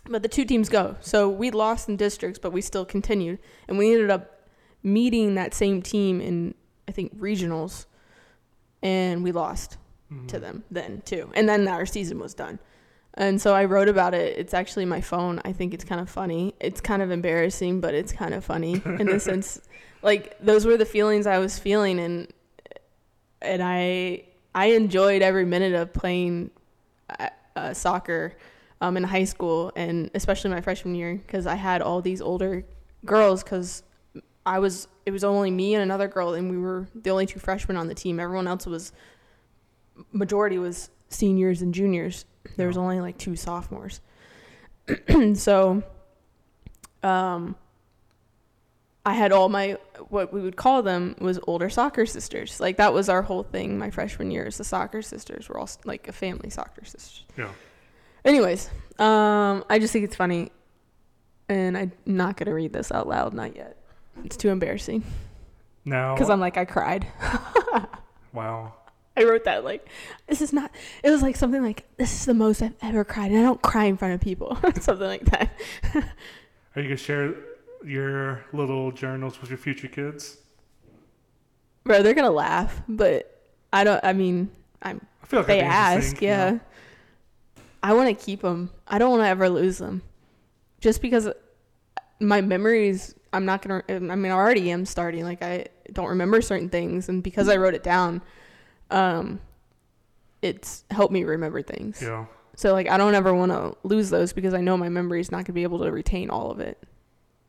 but 0.08 0.22
the 0.22 0.28
two 0.28 0.44
teams 0.44 0.68
go. 0.68 0.96
So 1.00 1.28
we 1.28 1.50
lost 1.50 1.88
in 1.88 1.96
districts, 1.96 2.38
but 2.38 2.52
we 2.52 2.60
still 2.60 2.84
continued 2.84 3.38
and 3.68 3.78
we 3.78 3.92
ended 3.92 4.10
up 4.10 4.48
meeting 4.82 5.34
that 5.36 5.54
same 5.54 5.80
team 5.82 6.20
in 6.20 6.54
I 6.88 6.92
think 6.92 7.16
regionals 7.18 7.86
and 8.82 9.22
we 9.22 9.30
lost 9.32 9.76
Mhm. 10.12 10.28
to 10.28 10.38
them 10.40 10.64
then 10.70 11.02
too. 11.06 11.30
And 11.34 11.48
then 11.48 11.66
our 11.68 11.86
season 11.86 12.18
was 12.18 12.34
done. 12.34 12.58
And 13.14 13.40
so 13.40 13.54
I 13.54 13.64
wrote 13.66 13.88
about 13.88 14.14
it. 14.14 14.36
It's 14.38 14.52
actually 14.54 14.84
my 14.86 15.00
phone. 15.00 15.40
I 15.44 15.52
think 15.52 15.72
it's 15.74 15.84
kind 15.84 16.00
of 16.00 16.08
funny. 16.10 16.54
It's 16.60 16.80
kind 16.80 17.00
of 17.02 17.10
embarrassing, 17.10 17.80
but 17.80 17.94
it's 17.94 18.12
kind 18.12 18.34
of 18.34 18.44
funny 18.44 18.82
in 18.84 19.06
the 19.06 19.20
sense 19.20 19.60
like 20.02 20.36
those 20.40 20.66
were 20.66 20.76
the 20.76 20.84
feelings 20.84 21.26
I 21.28 21.38
was 21.38 21.58
feeling 21.58 22.00
and 22.00 22.26
and 23.40 23.62
I 23.62 24.24
I 24.54 24.66
enjoyed 24.66 25.22
every 25.22 25.44
minute 25.46 25.72
of 25.74 25.92
playing 25.94 26.50
uh, 27.18 27.28
uh, 27.56 27.72
soccer 27.74 28.34
um, 28.82 28.96
in 28.96 29.04
high 29.04 29.24
school 29.24 29.72
and 29.76 30.10
especially 30.12 30.50
my 30.50 30.60
freshman 30.60 30.96
year 30.96 31.14
because 31.14 31.46
I 31.46 31.54
had 31.54 31.80
all 31.80 32.02
these 32.02 32.20
older 32.20 32.64
girls 33.04 33.44
because 33.44 33.84
I 34.44 34.58
was 34.58 34.88
it 35.06 35.12
was 35.12 35.22
only 35.22 35.52
me 35.52 35.74
and 35.74 35.82
another 35.84 36.08
girl 36.08 36.34
and 36.34 36.50
we 36.50 36.58
were 36.58 36.88
the 36.92 37.10
only 37.10 37.24
two 37.24 37.38
freshmen 37.38 37.76
on 37.76 37.86
the 37.86 37.94
team. 37.94 38.18
Everyone 38.18 38.48
else 38.48 38.66
was 38.66 38.92
majority 40.10 40.58
was 40.58 40.90
seniors 41.08 41.62
and 41.62 41.72
juniors. 41.72 42.24
There 42.56 42.66
was 42.66 42.76
only 42.76 43.00
like 43.00 43.16
two 43.18 43.36
sophomores. 43.36 44.00
so 45.34 45.84
um 47.04 47.54
I 49.06 49.14
had 49.14 49.30
all 49.30 49.48
my 49.48 49.78
what 50.08 50.32
we 50.32 50.40
would 50.40 50.56
call 50.56 50.82
them 50.82 51.14
was 51.20 51.38
older 51.46 51.70
soccer 51.70 52.04
sisters. 52.04 52.58
Like 52.58 52.78
that 52.78 52.92
was 52.92 53.08
our 53.08 53.22
whole 53.22 53.44
thing 53.44 53.78
my 53.78 53.90
freshman 53.90 54.32
year 54.32 54.46
is 54.46 54.58
the 54.58 54.64
soccer 54.64 55.02
sisters. 55.02 55.48
We're 55.48 55.60
all 55.60 55.70
like 55.84 56.08
a 56.08 56.12
family 56.12 56.50
soccer 56.50 56.84
sisters. 56.84 57.24
Yeah. 57.38 57.52
Anyways, 58.24 58.68
um 58.98 59.64
I 59.68 59.78
just 59.78 59.92
think 59.92 60.04
it's 60.04 60.16
funny 60.16 60.50
and 61.48 61.76
I'm 61.76 61.92
not 62.06 62.36
going 62.36 62.46
to 62.46 62.54
read 62.54 62.72
this 62.72 62.90
out 62.92 63.08
loud 63.08 63.34
not 63.34 63.56
yet. 63.56 63.76
It's 64.24 64.36
too 64.36 64.48
embarrassing 64.50 65.02
No. 65.84 66.14
cuz 66.16 66.30
I'm 66.30 66.40
like 66.40 66.56
I 66.56 66.64
cried. 66.64 67.06
Wow. 68.32 68.72
I 69.14 69.24
wrote 69.24 69.44
that 69.44 69.62
like 69.62 69.86
this 70.26 70.40
is 70.40 70.54
not 70.54 70.70
it 71.02 71.10
was 71.10 71.20
like 71.20 71.36
something 71.36 71.62
like 71.62 71.84
this 71.98 72.12
is 72.14 72.24
the 72.24 72.32
most 72.32 72.62
I've 72.62 72.74
ever 72.80 73.04
cried 73.04 73.30
and 73.30 73.40
I 73.40 73.42
don't 73.42 73.60
cry 73.60 73.84
in 73.84 73.98
front 73.98 74.14
of 74.14 74.20
people 74.22 74.56
something 74.80 75.06
like 75.06 75.24
that. 75.26 75.50
Are 75.94 76.80
you 76.80 76.84
gonna 76.84 76.96
share 76.96 77.34
your 77.84 78.42
little 78.54 78.90
journals 78.92 79.40
with 79.40 79.50
your 79.50 79.58
future 79.58 79.88
kids? 79.88 80.38
Bro, 81.84 82.02
they're 82.04 82.14
going 82.14 82.26
to 82.26 82.30
laugh, 82.30 82.80
but 82.88 83.42
I 83.72 83.82
don't 83.84 84.00
I 84.04 84.12
mean, 84.12 84.50
I'm 84.82 85.04
I 85.22 85.26
feel 85.26 85.40
like 85.40 85.46
they 85.48 85.60
ask, 85.60 86.22
interesting, 86.22 86.28
yeah. 86.28 86.58
I 87.82 87.94
want 87.94 88.16
to 88.16 88.24
keep 88.24 88.42
them. 88.42 88.70
I 88.86 88.98
don't 88.98 89.10
want 89.10 89.22
to 89.22 89.28
ever 89.28 89.48
lose 89.48 89.78
them. 89.78 90.02
Just 90.80 91.02
because 91.02 91.28
my 92.20 92.40
memories, 92.40 93.14
I'm 93.32 93.44
not 93.44 93.62
going 93.62 93.82
to, 93.82 93.94
I 93.94 94.16
mean, 94.16 94.30
I 94.30 94.34
already 94.34 94.70
am 94.70 94.84
starting. 94.84 95.24
Like, 95.24 95.42
I 95.42 95.66
don't 95.92 96.08
remember 96.08 96.40
certain 96.40 96.68
things. 96.68 97.08
And 97.08 97.22
because 97.22 97.48
I 97.48 97.56
wrote 97.56 97.74
it 97.74 97.82
down, 97.82 98.22
um, 98.90 99.40
it's 100.42 100.84
helped 100.90 101.12
me 101.12 101.24
remember 101.24 101.62
things. 101.62 102.00
Yeah. 102.00 102.26
So, 102.54 102.72
like, 102.72 102.88
I 102.88 102.96
don't 102.96 103.14
ever 103.14 103.34
want 103.34 103.52
to 103.52 103.76
lose 103.82 104.10
those 104.10 104.32
because 104.32 104.54
I 104.54 104.60
know 104.60 104.76
my 104.76 104.88
memory 104.88 105.20
is 105.20 105.32
not 105.32 105.38
going 105.38 105.46
to 105.46 105.52
be 105.52 105.62
able 105.62 105.80
to 105.80 105.90
retain 105.90 106.30
all 106.30 106.50
of 106.50 106.60
it. 106.60 106.82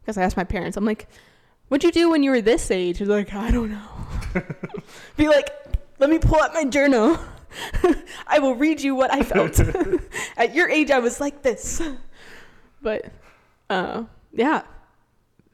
Because 0.01 0.17
I 0.17 0.23
asked 0.23 0.37
my 0.37 0.43
parents, 0.43 0.77
I'm 0.77 0.85
like, 0.85 1.07
what'd 1.67 1.83
you 1.83 1.91
do 1.91 2.09
when 2.09 2.23
you 2.23 2.31
were 2.31 2.41
this 2.41 2.71
age? 2.71 2.99
They're 2.99 3.07
like, 3.07 3.33
I 3.33 3.51
don't 3.51 3.71
know. 3.71 4.43
be 5.17 5.27
like, 5.27 5.49
let 5.99 6.09
me 6.09 6.19
pull 6.19 6.41
out 6.41 6.53
my 6.53 6.65
journal. 6.65 7.19
I 8.27 8.39
will 8.39 8.55
read 8.55 8.81
you 8.81 8.95
what 8.95 9.13
I 9.13 9.23
felt. 9.23 9.59
At 10.37 10.53
your 10.53 10.69
age, 10.69 10.91
I 10.91 10.99
was 10.99 11.19
like 11.19 11.41
this. 11.41 11.81
But, 12.81 13.11
uh, 13.69 14.03
yeah, 14.33 14.63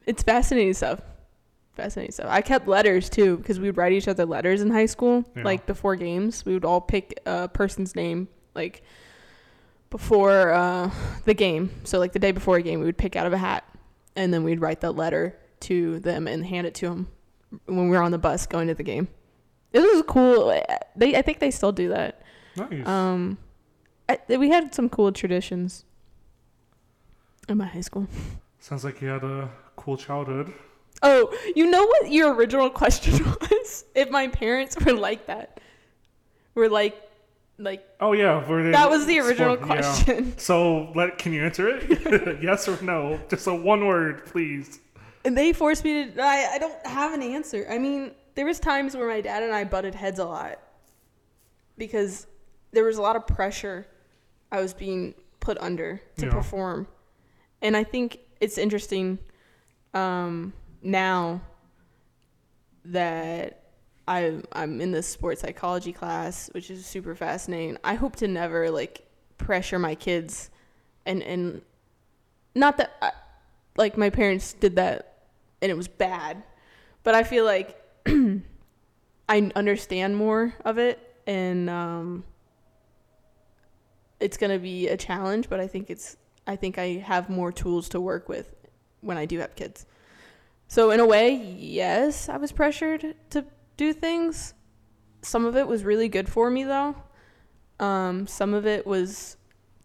it's 0.06 0.22
fascinating 0.22 0.74
stuff. 0.74 1.00
Fascinating 1.76 2.12
stuff. 2.12 2.26
I 2.28 2.40
kept 2.40 2.66
letters 2.66 3.08
too 3.08 3.36
because 3.38 3.60
we 3.60 3.68
would 3.68 3.76
write 3.76 3.92
each 3.92 4.08
other 4.08 4.26
letters 4.26 4.60
in 4.60 4.70
high 4.70 4.86
school. 4.86 5.24
Yeah. 5.36 5.44
Like 5.44 5.66
before 5.66 5.96
games, 5.96 6.44
we 6.44 6.54
would 6.54 6.64
all 6.64 6.80
pick 6.80 7.18
a 7.26 7.48
person's 7.48 7.94
name, 7.94 8.28
like 8.54 8.82
before 9.88 10.52
uh, 10.52 10.90
the 11.24 11.34
game. 11.34 11.70
So 11.84 11.98
like 11.98 12.12
the 12.12 12.18
day 12.18 12.32
before 12.32 12.56
a 12.56 12.62
game, 12.62 12.80
we 12.80 12.86
would 12.86 12.98
pick 12.98 13.16
out 13.16 13.26
of 13.26 13.32
a 13.32 13.38
hat, 13.38 13.64
and 14.16 14.34
then 14.34 14.44
we'd 14.44 14.60
write 14.60 14.80
that 14.80 14.92
letter 14.92 15.38
to 15.60 16.00
them 16.00 16.26
and 16.26 16.44
hand 16.44 16.66
it 16.66 16.74
to 16.76 16.88
them 16.88 17.08
when 17.66 17.88
we 17.88 17.96
were 17.96 18.02
on 18.02 18.10
the 18.10 18.18
bus 18.18 18.46
going 18.46 18.68
to 18.68 18.74
the 18.74 18.82
game. 18.82 19.08
It 19.72 19.80
was 19.80 20.02
cool. 20.06 20.48
They, 20.96 21.16
I 21.16 21.22
think 21.22 21.38
they 21.38 21.50
still 21.50 21.72
do 21.72 21.88
that. 21.90 22.22
Nice. 22.56 22.86
Um, 22.86 23.38
I, 24.08 24.18
we 24.36 24.48
had 24.50 24.74
some 24.74 24.88
cool 24.88 25.12
traditions 25.12 25.84
in 27.48 27.56
my 27.58 27.66
high 27.66 27.80
school. 27.80 28.06
Sounds 28.58 28.84
like 28.84 29.00
you 29.00 29.08
had 29.08 29.22
a 29.24 29.48
cool 29.76 29.96
childhood. 29.96 30.52
Oh, 31.02 31.34
you 31.56 31.70
know 31.70 31.84
what 31.86 32.10
your 32.10 32.34
original 32.34 32.68
question 32.68 33.24
was? 33.50 33.84
If 33.94 34.10
my 34.10 34.28
parents 34.28 34.76
were 34.84 34.92
like 34.92 35.26
that, 35.26 35.60
were 36.54 36.68
like, 36.68 37.00
like 37.58 37.86
Oh 38.00 38.12
yeah, 38.12 38.46
were 38.46 38.62
they, 38.64 38.70
that 38.72 38.90
was 38.90 39.06
the 39.06 39.18
original 39.20 39.56
sport- 39.56 39.68
yeah. 39.68 39.80
question. 39.80 40.34
So, 40.38 40.92
let 40.94 41.16
can 41.18 41.32
you 41.32 41.44
answer 41.44 41.68
it? 41.68 42.38
yes 42.42 42.68
or 42.68 42.82
no? 42.82 43.20
Just 43.28 43.46
a 43.46 43.54
one 43.54 43.86
word, 43.86 44.26
please. 44.26 44.80
And 45.24 45.36
they 45.36 45.52
forced 45.52 45.84
me 45.84 46.10
to. 46.10 46.22
I, 46.22 46.52
I 46.54 46.58
don't 46.58 46.86
have 46.86 47.12
an 47.14 47.22
answer. 47.22 47.66
I 47.70 47.78
mean, 47.78 48.12
there 48.40 48.46
was 48.46 48.58
times 48.58 48.96
where 48.96 49.06
my 49.06 49.20
dad 49.20 49.42
and 49.42 49.52
I 49.52 49.64
butted 49.64 49.94
heads 49.94 50.18
a 50.18 50.24
lot 50.24 50.58
because 51.76 52.26
there 52.70 52.84
was 52.84 52.96
a 52.96 53.02
lot 53.02 53.14
of 53.14 53.26
pressure 53.26 53.86
I 54.50 54.62
was 54.62 54.72
being 54.72 55.12
put 55.40 55.58
under 55.58 56.00
to 56.16 56.24
Yeah. 56.24 56.32
perform, 56.32 56.88
and 57.60 57.76
I 57.76 57.84
think 57.84 58.18
it's 58.40 58.56
interesting 58.56 59.18
um, 59.92 60.54
now 60.80 61.42
that 62.86 63.62
I 64.08 64.40
I'm 64.52 64.80
in 64.80 64.90
this 64.90 65.06
sports 65.06 65.42
psychology 65.42 65.92
class, 65.92 66.48
which 66.54 66.70
is 66.70 66.86
super 66.86 67.14
fascinating. 67.14 67.76
I 67.84 67.92
hope 67.92 68.16
to 68.16 68.26
never 68.26 68.70
like 68.70 69.02
pressure 69.36 69.78
my 69.78 69.94
kids, 69.94 70.48
and 71.04 71.22
and 71.22 71.60
not 72.54 72.78
that 72.78 72.96
I, 73.02 73.12
like 73.76 73.98
my 73.98 74.08
parents 74.08 74.54
did 74.54 74.76
that 74.76 75.24
and 75.60 75.70
it 75.70 75.76
was 75.76 75.88
bad, 75.88 76.42
but 77.02 77.14
I 77.14 77.22
feel 77.22 77.44
like 77.44 77.76
I 79.30 79.52
understand 79.54 80.16
more 80.16 80.54
of 80.64 80.76
it 80.78 80.98
and 81.24 81.70
um 81.70 82.24
it's 84.18 84.36
going 84.36 84.52
to 84.52 84.58
be 84.58 84.88
a 84.88 84.96
challenge, 84.98 85.48
but 85.48 85.60
I 85.60 85.66
think 85.66 85.88
it's 85.88 86.16
I 86.46 86.56
think 86.56 86.78
I 86.78 87.02
have 87.06 87.30
more 87.30 87.52
tools 87.52 87.88
to 87.90 88.00
work 88.00 88.28
with 88.28 88.54
when 89.00 89.16
I 89.16 89.24
do 89.24 89.38
have 89.38 89.54
kids. 89.54 89.86
So 90.66 90.90
in 90.90 91.00
a 91.00 91.06
way, 91.06 91.34
yes, 91.34 92.28
I 92.28 92.36
was 92.36 92.52
pressured 92.52 93.14
to 93.30 93.44
do 93.76 93.92
things. 93.92 94.52
Some 95.22 95.44
of 95.44 95.56
it 95.56 95.66
was 95.66 95.84
really 95.84 96.08
good 96.08 96.28
for 96.28 96.50
me 96.50 96.64
though. 96.64 96.96
Um, 97.78 98.26
some 98.26 98.52
of 98.52 98.66
it 98.66 98.84
was 98.84 99.36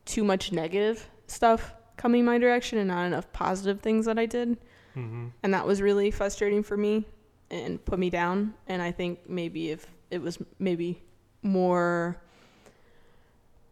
too 0.05 0.23
much 0.23 0.51
negative 0.51 1.07
stuff 1.27 1.75
coming 1.97 2.25
my 2.25 2.39
direction 2.39 2.79
and 2.79 2.87
not 2.87 3.05
enough 3.05 3.31
positive 3.31 3.79
things 3.79 4.07
that 4.07 4.17
I 4.17 4.25
did. 4.25 4.57
Mm-hmm. 4.95 5.27
And 5.43 5.53
that 5.53 5.67
was 5.67 5.81
really 5.83 6.09
frustrating 6.09 6.63
for 6.63 6.77
me 6.77 7.05
and 7.51 7.83
put 7.85 7.99
me 7.99 8.09
down. 8.09 8.53
And 8.67 8.81
I 8.81 8.91
think 8.91 9.29
maybe 9.29 9.71
if 9.71 9.85
it 10.11 10.21
was 10.21 10.37
maybe 10.59 11.03
more, 11.41 12.21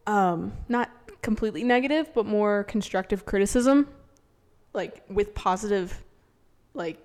um, 0.07 0.53
not 0.69 0.89
completely 1.21 1.63
negative, 1.63 2.11
but 2.13 2.25
more 2.25 2.63
constructive 2.65 3.25
criticism, 3.25 3.87
like 4.73 5.03
with 5.09 5.33
positive, 5.33 6.03
like 6.73 6.97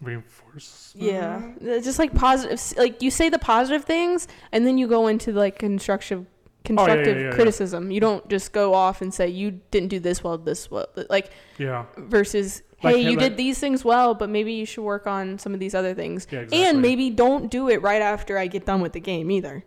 Reinforce. 0.00 0.92
yeah, 0.96 1.52
just 1.60 1.98
like 1.98 2.14
positive. 2.14 2.60
Like 2.76 3.02
you 3.02 3.10
say 3.10 3.28
the 3.28 3.38
positive 3.38 3.84
things, 3.84 4.28
and 4.52 4.66
then 4.66 4.78
you 4.78 4.86
go 4.86 5.06
into 5.06 5.32
like 5.32 5.58
constructive, 5.58 6.26
constructive 6.64 7.16
yeah, 7.16 7.22
yeah, 7.22 7.28
yeah. 7.30 7.34
criticism. 7.34 7.90
You 7.90 8.00
don't 8.00 8.28
just 8.28 8.52
go 8.52 8.74
off 8.74 9.02
and 9.02 9.12
say 9.12 9.28
you 9.28 9.60
didn't 9.70 9.88
do 9.88 9.98
this 10.00 10.22
well, 10.22 10.38
this 10.38 10.70
well. 10.70 10.86
Like 11.08 11.32
Yeah. 11.58 11.86
versus 11.96 12.62
Like 12.82 12.96
hey, 12.96 13.02
you 13.02 13.10
like- 13.10 13.18
did 13.20 13.36
these 13.36 13.58
things 13.58 13.84
well, 13.84 14.14
but 14.14 14.28
maybe 14.28 14.52
you 14.52 14.64
should 14.64 14.84
work 14.84 15.06
on 15.06 15.38
some 15.38 15.52
of 15.54 15.60
these 15.60 15.74
other 15.74 15.94
things. 15.94 16.26
Yeah. 16.30 16.40
Exactly. 16.40 16.66
And 16.66 16.80
maybe 16.82 17.10
don't 17.10 17.50
do 17.50 17.68
it 17.68 17.82
right 17.82 18.02
after 18.02 18.38
I 18.38 18.46
get 18.46 18.66
done 18.66 18.80
with 18.80 18.92
the 18.92 19.00
game 19.00 19.30
either. 19.30 19.64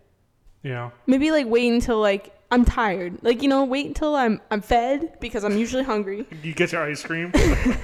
Yeah. 0.64 0.92
Maybe 1.08 1.32
like 1.32 1.48
wait 1.48 1.72
until 1.72 2.00
like 2.00 2.34
I'm 2.52 2.64
tired. 2.66 3.18
Like 3.22 3.42
you 3.42 3.50
know, 3.50 3.66
wait 3.66 3.86
until 3.88 4.16
I'm 4.16 4.40
I'm 4.50 4.62
fed 4.62 5.20
because 5.20 5.44
I'm 5.44 5.58
usually 5.58 5.84
hungry 5.84 6.26
You 6.44 6.54
get 6.54 6.72
your 6.72 6.84
ice 6.84 7.04
cream. 7.04 7.32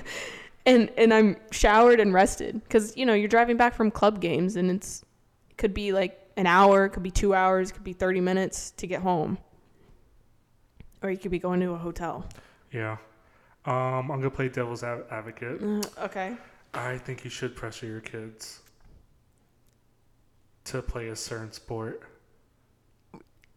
and 0.65 0.89
and 0.98 1.13
I'm 1.13 1.38
showered 1.51 2.00
and 2.00 2.13
rested 2.13 2.62
because 2.63 2.96
you 2.96 3.05
know 3.05 3.13
you're 3.13 3.27
driving 3.27 3.57
back 3.57 3.74
from 3.75 3.91
club 3.91 4.22
games 4.22 4.55
and 4.55 4.69
it's 4.72 5.03
it 5.50 5.57
could 5.57 5.74
be 5.74 5.91
like 5.91 6.19
an 6.38 6.46
hour, 6.46 6.86
it 6.86 6.89
could 6.91 7.03
be 7.03 7.12
two 7.12 7.34
hours, 7.34 7.72
it 7.72 7.74
could 7.74 7.84
be 7.84 7.93
30 7.93 8.22
minutes 8.22 8.72
to 8.77 8.86
get 8.86 9.01
home, 9.01 9.39
or 11.01 11.10
you 11.10 11.17
could 11.17 11.31
be 11.31 11.39
going 11.39 11.60
to 11.62 11.72
a 11.72 11.77
hotel. 11.77 12.25
yeah. 12.72 12.98
Um, 13.67 14.09
I'm 14.12 14.19
gonna 14.19 14.31
play 14.31 14.47
devil's 14.47 14.81
ad- 14.83 15.03
advocate. 15.12 15.62
Uh, 15.62 15.81
okay. 16.05 16.36
I 16.74 16.97
think 16.97 17.24
you 17.25 17.29
should 17.29 17.55
pressure 17.55 17.86
your 17.86 18.00
kids 18.00 18.62
to 20.65 20.81
play 20.81 21.09
a 21.09 21.15
certain 21.15 21.51
sport. 21.51 22.01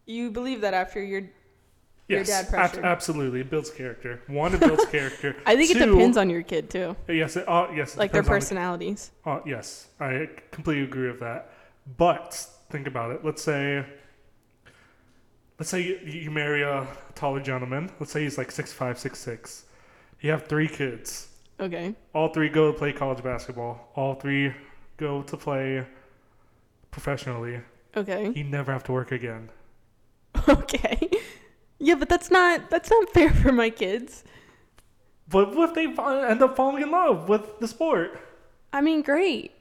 You 0.05 0.29
believe 0.29 0.61
that 0.61 0.73
after 0.73 1.01
your 1.01 1.21
Your 2.09 2.19
Yes, 2.19 2.27
dad 2.51 2.53
ab- 2.53 2.83
absolutely. 2.83 3.39
It 3.39 3.49
builds 3.49 3.69
character. 3.69 4.21
One, 4.27 4.53
it 4.53 4.59
builds 4.59 4.85
character. 4.91 5.33
I 5.45 5.55
think 5.55 5.71
it 5.71 5.75
depends 5.79 6.17
on 6.17 6.29
your 6.29 6.41
kid 6.43 6.69
too, 6.69 6.93
Yes, 7.07 7.37
it, 7.37 7.47
uh, 7.47 7.67
yes. 7.73 7.93
it 7.95 7.99
like 7.99 8.11
their 8.11 8.19
on 8.21 8.25
the- 8.25 8.29
personalities. 8.31 9.11
Uh, 9.25 9.39
yes, 9.45 9.87
I 9.99 10.27
completely 10.51 10.83
agree 10.83 11.07
with 11.09 11.21
that. 11.21 11.53
But 11.97 12.33
think 12.69 12.85
about 12.85 13.11
it. 13.11 13.23
Let's 13.23 13.41
say, 13.41 13.85
let's 15.57 15.69
say 15.69 15.81
you, 15.83 15.99
you 16.05 16.31
marry 16.31 16.63
a 16.63 16.85
taller 17.15 17.39
gentleman. 17.39 17.89
Let's 17.99 18.11
say 18.11 18.23
he's 18.23 18.37
like 18.37 18.51
six 18.51 18.73
five, 18.73 18.99
six 18.99 19.17
six. 19.19 19.65
You 20.21 20.31
have 20.31 20.47
three 20.47 20.67
kids. 20.67 21.27
Okay. 21.59 21.93
All 22.13 22.29
three 22.29 22.49
go 22.49 22.71
to 22.71 22.77
play 22.77 22.93
college 22.93 23.23
basketball. 23.23 23.91
All 23.95 24.15
three 24.15 24.53
go 24.97 25.21
to 25.23 25.37
play 25.37 25.85
professionally. 26.91 27.59
Okay. 27.95 28.31
You 28.33 28.43
never 28.43 28.71
have 28.71 28.83
to 28.85 28.91
work 28.91 29.11
again. 29.11 29.49
Okay. 30.47 31.09
Yeah, 31.77 31.95
but 31.95 32.09
that's 32.09 32.31
not 32.31 32.69
that's 32.69 32.89
not 32.89 33.09
fair 33.09 33.31
for 33.43 33.51
my 33.51 33.69
kids. 33.69 34.23
But 35.27 35.55
what 35.55 35.69
if 35.69 35.75
they 35.75 35.85
end 35.85 36.41
up 36.41 36.55
falling 36.55 36.81
in 36.81 36.91
love 36.91 37.29
with 37.29 37.59
the 37.59 37.67
sport? 37.67 38.19
I 38.73 38.81
mean, 38.81 39.01
great. 39.01 39.51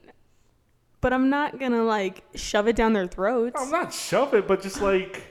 But 1.01 1.13
I'm 1.13 1.31
not 1.31 1.59
going 1.59 1.73
to 1.73 1.83
like 1.83 2.25
shove 2.35 2.67
it 2.69 2.77
down 2.77 2.93
their 2.93 3.07
throats. 3.07 3.61
I'm 3.61 3.71
not 3.71 3.93
shove 3.93 4.35
it, 4.35 4.47
but 4.47 4.63
just 4.63 4.81
like, 4.83 5.30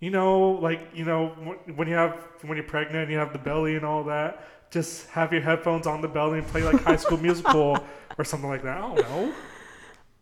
you 0.00 0.10
know, 0.10 0.52
like 0.52 0.88
you 0.94 1.04
know, 1.04 1.28
when- 1.76 1.88
you 1.88 1.94
have 1.94 2.16
when 2.42 2.56
you're 2.56 2.66
pregnant, 2.66 3.04
and 3.04 3.12
you 3.12 3.18
have 3.18 3.32
the 3.32 3.38
belly 3.38 3.76
and 3.76 3.84
all 3.84 4.04
that. 4.04 4.44
Just 4.70 5.08
have 5.10 5.32
your 5.32 5.42
headphones 5.42 5.86
on 5.86 6.00
the 6.00 6.08
belly 6.08 6.38
and 6.38 6.46
play 6.46 6.62
like 6.62 6.80
High 6.82 6.96
School 6.96 7.18
Musical 7.28 7.76
or 8.16 8.24
something 8.24 8.48
like 8.48 8.62
that. 8.62 8.78
I 8.78 8.80
don't 8.80 8.96
know. 8.96 9.32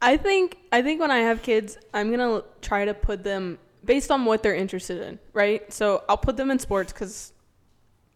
I 0.01 0.17
think 0.17 0.59
I 0.73 0.83
think 0.83 1.01
when 1.01 1.11
I 1.11 1.19
have 1.19 1.43
kids, 1.43 1.79
I'm 1.93 2.11
gonna 2.11 2.43
try 2.63 2.85
to 2.85 2.95
put 2.95 3.25
them 3.25 3.59
based 3.85 4.11
on 4.11 4.25
what 4.25 4.43
they're 4.43 4.55
interested 4.55 5.03
in, 5.03 5.19
right? 5.33 5.71
So 5.73 6.03
I'll 6.09 6.17
put 6.17 6.37
them 6.37 6.51
in 6.51 6.59
sports 6.59 6.93
because 6.93 7.33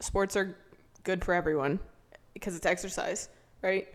sports 0.01 0.37
are 0.37 0.57
good 1.05 1.25
for 1.25 1.35
everyone 1.35 1.79
because 2.35 2.57
it's 2.57 2.67
exercise, 2.67 3.29
right? 3.63 3.89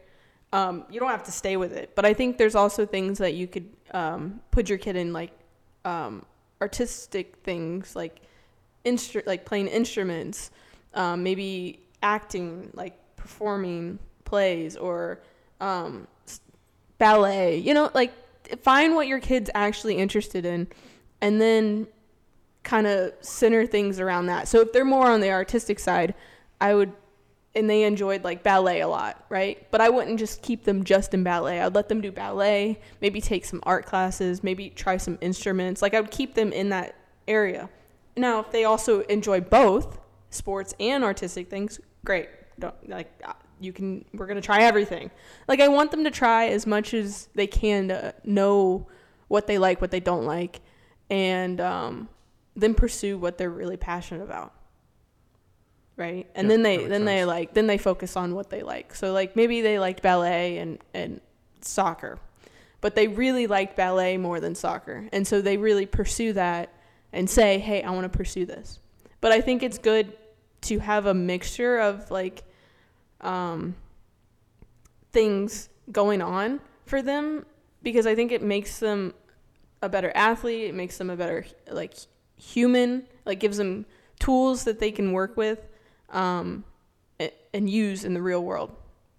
Um, 0.53 0.86
you 0.89 0.99
don't 0.99 1.10
have 1.10 1.23
to 1.23 1.32
stay 1.32 1.58
with 1.58 1.73
it, 1.73 1.93
but 1.95 2.06
I 2.06 2.13
think 2.13 2.38
there's 2.38 2.56
also 2.56 2.86
things 2.86 3.17
that 3.17 3.34
you 3.34 3.47
could 3.47 3.67
um, 3.91 4.41
put 4.51 4.69
your 4.69 4.77
kid 4.77 4.95
in, 4.95 5.12
like 5.12 5.32
um, 5.84 6.25
artistic 6.62 7.36
things, 7.43 7.96
like 7.96 8.22
instru- 8.86 9.26
like 9.26 9.46
playing 9.46 9.67
instruments, 9.67 10.52
um, 10.93 11.24
maybe 11.24 11.80
acting, 12.02 12.70
like 12.74 12.98
performing 13.15 14.00
plays 14.24 14.76
or 14.76 15.20
um, 15.62 16.08
ballet 16.98 17.58
you 17.58 17.74
know 17.74 17.89
like 17.93 18.12
find 18.62 18.96
what 18.96 19.08
your 19.08 19.20
kid's 19.20 19.50
actually 19.54 19.96
interested 19.96 20.46
in 20.46 20.67
and 21.22 21.39
then 21.39 21.88
kind 22.63 22.88
of 22.88 23.13
center 23.22 23.65
things 23.65 24.00
around 24.00 24.26
that. 24.26 24.48
So 24.48 24.60
if 24.60 24.74
they're 24.74 24.86
more 24.86 25.10
on 25.10 25.22
the 25.22 25.32
artistic 25.32 25.80
side 25.80 26.13
i 26.60 26.74
would 26.74 26.91
and 27.56 27.70
they 27.70 27.84
enjoyed 27.84 28.24
like 28.24 28.44
ballet 28.44 28.82
a 28.82 28.88
lot 28.88 29.26
right? 29.30 29.70
But 29.72 29.82
i 29.82 29.90
wouldn't 29.90 30.20
just 30.20 30.42
keep 30.42 30.64
them 30.64 30.84
just 30.84 31.14
in 31.14 31.24
ballet. 31.24 31.62
I'd 31.62 31.76
let 31.76 31.90
them 31.90 32.02
do 32.02 32.12
ballet 32.12 32.80
maybe 33.02 33.22
take 33.22 33.46
some 33.46 33.62
art 33.64 33.86
classes 33.86 34.44
maybe 34.44 34.70
try 34.70 34.98
some 34.98 35.18
instruments. 35.22 35.82
Like 35.82 35.94
i 35.94 36.02
would 36.02 36.12
keep 36.12 36.36
them 36.36 36.52
in 36.52 36.70
that 36.70 36.96
area. 37.28 37.70
Now 38.16 38.40
if 38.40 38.52
they 38.52 38.66
also 38.66 39.02
enjoy 39.02 39.42
both 39.42 40.00
sports 40.30 40.74
and 40.80 41.04
artistic 41.04 41.50
things 41.50 41.80
great. 42.06 42.30
Don't 42.60 42.90
like 42.90 43.12
uh, 43.24 43.34
you 43.60 43.74
can 43.74 44.06
we're 44.14 44.28
going 44.28 44.40
to 44.40 44.46
try 44.46 44.64
everything. 44.64 45.12
Like 45.48 45.60
I 45.60 45.68
want 45.68 45.92
them 45.92 46.04
to 46.04 46.12
try 46.12 46.48
as 46.48 46.66
much 46.66 46.94
as 46.94 47.30
they 47.36 47.48
can 47.48 47.90
to 47.90 48.14
know 48.24 48.88
what 49.28 49.48
they 49.48 49.58
like, 49.58 49.82
what 49.82 49.92
they 49.92 50.00
don't 50.00 50.26
like, 50.26 50.62
and 51.10 51.60
um, 51.60 52.10
then 52.56 52.74
pursue 52.74 53.18
what 53.18 53.38
they're 53.38 53.50
really 53.50 53.78
passionate 53.78 54.24
about. 54.24 54.54
Right, 55.98 56.28
and 56.36 56.46
Yeah, 56.46 56.50
then 56.50 56.62
they 56.62 56.86
then 56.86 57.06
they 57.06 57.26
like 57.26 57.56
then 57.56 57.66
they 57.66 57.80
focus 57.80 58.16
on 58.16 58.36
what 58.36 58.52
they 58.52 58.62
like. 58.62 58.94
So 58.94 59.14
like 59.14 59.36
maybe 59.36 59.62
they 59.62 59.80
liked 59.80 60.04
ballet 60.04 60.60
and 60.60 60.78
and 60.94 61.22
soccer, 61.62 62.20
but 62.82 62.94
they 62.94 63.08
really 63.08 63.48
liked 63.48 63.76
ballet 63.76 64.16
more 64.18 64.40
than 64.40 64.54
soccer, 64.54 65.10
and 65.12 65.26
so 65.26 65.42
they 65.42 65.58
really 65.58 65.88
pursue 65.88 66.34
that 66.34 66.72
and 67.12 67.28
say, 67.28 67.58
hey, 67.58 67.82
I 67.82 67.90
want 67.90 68.12
to 68.12 68.16
pursue 68.16 68.46
this. 68.46 68.80
But 69.22 69.32
I 69.32 69.42
think 69.42 69.64
it's 69.64 69.80
good 69.80 70.16
to 70.62 70.78
have 70.78 71.08
a 71.08 71.16
mixture 71.16 71.80
of 71.80 72.12
like 72.12 72.44
um, 73.22 73.76
things 75.12 75.70
going 75.92 76.22
on 76.22 76.60
for 76.86 77.02
them 77.02 77.44
because 77.82 78.06
I 78.06 78.14
think 78.14 78.32
it 78.32 78.44
makes 78.44 78.80
them 78.80 79.16
a 79.82 79.90
better 79.90 80.12
athlete. 80.14 80.66
It 80.66 80.76
makes 80.76 81.00
them 81.00 81.10
a 81.10 81.16
better 81.16 81.44
like 81.72 81.96
human. 82.36 83.08
Like 83.26 83.40
gives 83.40 83.58
them 83.58 83.88
tools 84.20 84.64
that 84.66 84.80
they 84.80 84.92
can 84.92 85.12
work 85.12 85.36
with 85.36 85.66
um, 86.10 86.63
and 87.54 87.70
use 87.70 88.04
in 88.06 88.13
the 88.13 88.22
real 88.22 88.43
world 88.43 88.72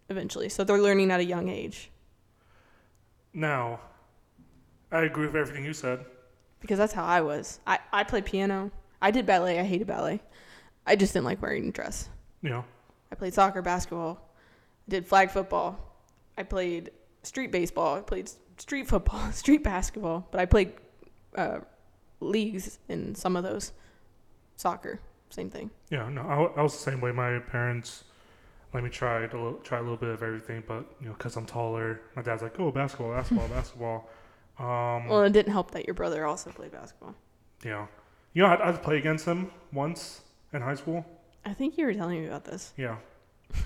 eventually. 0.09 0.49
So 0.49 0.65
they're 0.65 0.81
learning 0.81 1.11
at 1.11 1.21
a 1.21 1.25
young 1.25 1.49
age 1.49 1.91
Now, 3.35 3.81
I 4.91 5.03
agree 5.03 5.27
with 5.27 5.37
everything 5.37 5.65
you 5.65 5.73
said. 5.75 6.05
because 6.61 6.79
that's 6.79 6.93
how 6.93 7.05
I 7.05 7.21
was. 7.21 7.61
I, 7.67 7.79
I 7.93 8.05
played 8.05 8.25
piano. 8.25 8.71
I 9.03 9.11
did 9.11 9.27
ballet. 9.27 9.59
I 9.59 9.65
hated 9.65 9.87
ballet. 9.87 10.21
I 10.87 10.97
just 10.97 11.13
didn't 11.13 11.27
like 11.27 11.43
wearing 11.43 11.69
a 11.69 11.73
dress. 11.73 12.09
You 12.43 12.51
know, 12.51 12.65
I 13.13 13.15
played 13.17 13.35
soccer, 13.35 13.61
basketball. 13.63 14.21
I 14.87 14.91
did 14.91 15.07
flag 15.07 15.31
football. 15.31 15.79
I 16.39 16.43
played 16.45 16.91
street 17.23 17.53
baseball. 17.53 17.97
I 17.99 18.01
played 18.01 18.31
street 18.57 18.87
football, 18.89 19.31
street 19.33 19.63
basketball. 19.63 20.27
But 20.31 20.41
I 20.41 20.47
played 20.47 20.73
uh, 21.37 21.59
leagues 22.21 22.79
in 22.89 23.15
some 23.15 23.37
of 23.37 23.45
those. 23.45 23.73
Soccer, 24.57 24.99
same 25.31 25.51
thing. 25.51 25.71
yeah. 25.91 26.09
No, 26.09 26.23
I, 26.23 26.61
I 26.61 26.63
was 26.63 26.73
the 26.73 26.91
same 26.91 27.01
way. 27.01 27.13
My 27.13 27.39
parents 27.39 28.05
let 28.75 28.83
me 28.85 28.91
try 28.91 29.19
a 29.21 29.23
little, 29.23 29.55
try 29.65 29.79
a 29.79 29.83
little 29.83 29.97
bit 29.97 30.11
of 30.11 30.23
everything, 30.23 30.63
but 30.67 30.85
you 31.01 31.07
know, 31.09 31.15
because 31.15 31.37
I'm 31.37 31.47
taller, 31.47 32.01
my 32.17 32.23
dad's 32.23 32.43
like, 32.43 32.59
"Oh, 32.61 32.71
basketball, 32.71 33.13
basketball, 33.13 33.49
basketball." 33.59 34.09
Um, 34.59 35.09
Well, 35.09 35.23
it 35.23 35.33
didn't 35.33 35.53
help 35.53 35.71
that 35.73 35.87
your 35.87 35.95
brother 35.95 36.27
also 36.27 36.51
played 36.51 36.73
basketball. 36.73 37.15
Yeah, 37.65 37.87
you 38.35 38.43
know, 38.43 38.49
I'd, 38.49 38.61
I'd 38.61 38.83
play 38.83 38.99
against 38.99 39.25
him 39.25 39.51
once 39.73 40.21
in 40.53 40.63
high 40.63 40.75
school. 40.75 41.05
I 41.45 41.55
think 41.55 41.79
you 41.79 41.87
were 41.87 41.95
telling 41.95 42.21
me 42.21 42.27
about 42.27 42.45
this. 42.45 42.73
Yeah, 42.77 42.97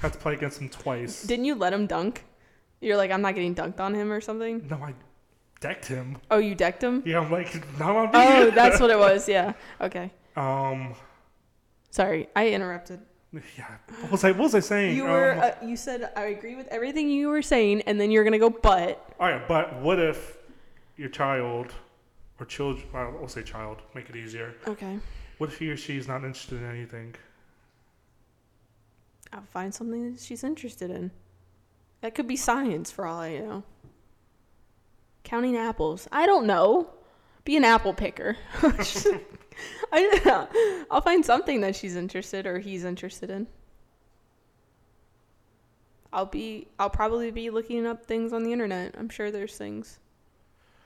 had 0.01 0.13
to 0.13 0.19
play 0.19 0.35
against 0.35 0.61
him 0.61 0.69
twice. 0.69 1.23
Didn't 1.27 1.45
you 1.47 1.55
let 1.55 1.73
him 1.73 1.87
dunk? 1.87 2.25
You're 2.81 2.97
like, 2.97 3.11
I'm 3.11 3.23
not 3.23 3.35
getting 3.35 3.55
dunked 3.55 3.81
on 3.81 3.95
him 3.95 4.11
or 4.13 4.21
something. 4.21 4.67
No, 4.69 4.77
I, 4.77 4.95
decked 5.61 5.87
him. 5.87 6.19
Oh, 6.31 6.39
you 6.39 6.55
decked 6.57 6.83
him? 6.83 7.03
Yeah, 7.07 7.21
I'm 7.21 7.31
like, 7.31 7.55
now 7.79 7.97
I'm 7.99 8.11
Oh, 8.13 8.51
that's 8.51 8.81
what 8.81 8.91
it 8.91 8.99
was. 8.99 9.29
Yeah. 9.29 9.53
Okay. 9.81 10.11
Um, 10.37 10.95
Sorry, 11.93 12.27
I 12.35 12.49
interrupted. 12.49 13.01
yeah. 13.33 13.77
What 14.01 14.13
was 14.13 14.25
I? 14.25 14.31
What 14.33 14.41
was 14.41 14.55
I 14.55 14.61
saying? 14.61 14.97
You 14.97 15.05
were. 15.05 15.35
Um, 15.35 15.41
Uh, 15.41 15.67
you 15.67 15.77
said 15.77 16.11
I 16.17 16.25
agree 16.37 16.55
with 16.57 16.67
everything 16.69 17.11
you 17.11 17.29
were 17.29 17.43
saying, 17.43 17.83
and 17.83 18.01
then 18.01 18.11
you're 18.11 18.25
gonna 18.25 18.39
go, 18.39 18.49
but. 18.51 19.15
all 19.21 19.29
right, 19.29 19.47
but 19.47 19.81
what 19.81 20.01
if 20.01 20.39
your 20.97 21.11
child 21.11 21.73
or 22.41 22.47
children? 22.47 22.87
Well, 22.95 23.15
we'll 23.19 23.29
say 23.29 23.43
child. 23.43 23.83
Make 23.95 24.09
it 24.09 24.17
easier. 24.17 24.55
Okay. 24.67 24.99
What 25.37 25.51
if 25.51 25.59
he 25.59 25.69
or 25.69 25.77
she 25.77 25.99
is 25.99 26.09
not 26.09 26.25
interested 26.25 26.63
in 26.63 26.71
anything? 26.71 27.15
I'll 29.33 29.43
find 29.43 29.75
something 29.75 30.13
that 30.13 30.21
she's 30.21 30.43
interested 30.45 30.91
in. 30.91 31.11
That 32.01 32.15
could 32.15 32.27
be 32.27 32.37
science 32.37 32.91
for 32.91 33.07
all 33.07 33.21
I 33.21 33.39
know. 33.39 33.65
Counting 35.25 35.57
apples. 35.59 36.09
I 36.11 36.25
don't 36.27 36.47
know. 36.47 36.91
Be 37.45 37.57
an 37.57 37.65
apple 37.65 37.93
picker. 37.95 38.37
I, 39.93 40.85
I'll 40.91 41.01
find 41.01 41.25
something 41.25 41.61
that 41.63 41.77
she's 41.77 41.97
interested 41.97 42.47
or 42.47 42.59
he's 42.59 42.85
interested 42.85 43.31
in. 43.31 43.47
I'll 46.13 46.27
be 46.27 46.69
I'll 46.79 46.91
probably 46.91 47.31
be 47.31 47.51
looking 47.51 47.87
up 47.87 48.05
things 48.05 48.33
on 48.33 48.45
the 48.45 48.53
internet. 48.53 48.95
I'm 48.99 49.09
sure 49.09 49.31
there's 49.31 49.57
things. 49.57 49.99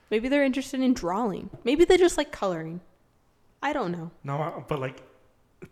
Maybe 0.09 0.29
they're 0.29 0.43
interested 0.43 0.79
in 0.79 0.93
drawing. 0.93 1.49
Maybe 1.65 1.83
they 1.83 1.97
just 1.97 2.17
like 2.17 2.31
coloring. 2.31 2.79
I 3.61 3.73
don't 3.73 3.91
know. 3.91 4.11
No, 4.23 4.63
but 4.69 4.79
like, 4.79 5.01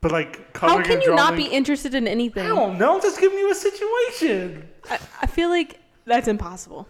but 0.01 0.11
like, 0.11 0.57
How 0.57 0.81
can 0.81 1.01
you 1.01 1.15
not 1.15 1.37
be 1.37 1.45
interested 1.45 1.95
in 1.95 2.07
anything? 2.07 2.43
I 2.43 2.47
don't 2.47 2.77
know. 2.77 2.95
I'm 2.95 3.01
just 3.01 3.19
giving 3.19 3.37
you 3.37 3.49
a 3.51 3.55
situation. 3.55 4.67
I, 4.89 4.99
I 5.21 5.25
feel 5.27 5.49
like 5.49 5.79
that's 6.05 6.27
impossible. 6.27 6.87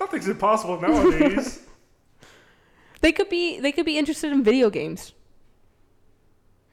Nothing's 0.00 0.28
impossible 0.28 0.80
nowadays. 0.80 1.60
They 3.00 3.12
could 3.12 3.28
be 3.28 3.60
they 3.60 3.72
could 3.72 3.86
be 3.86 3.98
interested 3.98 4.32
in 4.32 4.42
video 4.44 4.70
games. 4.70 5.12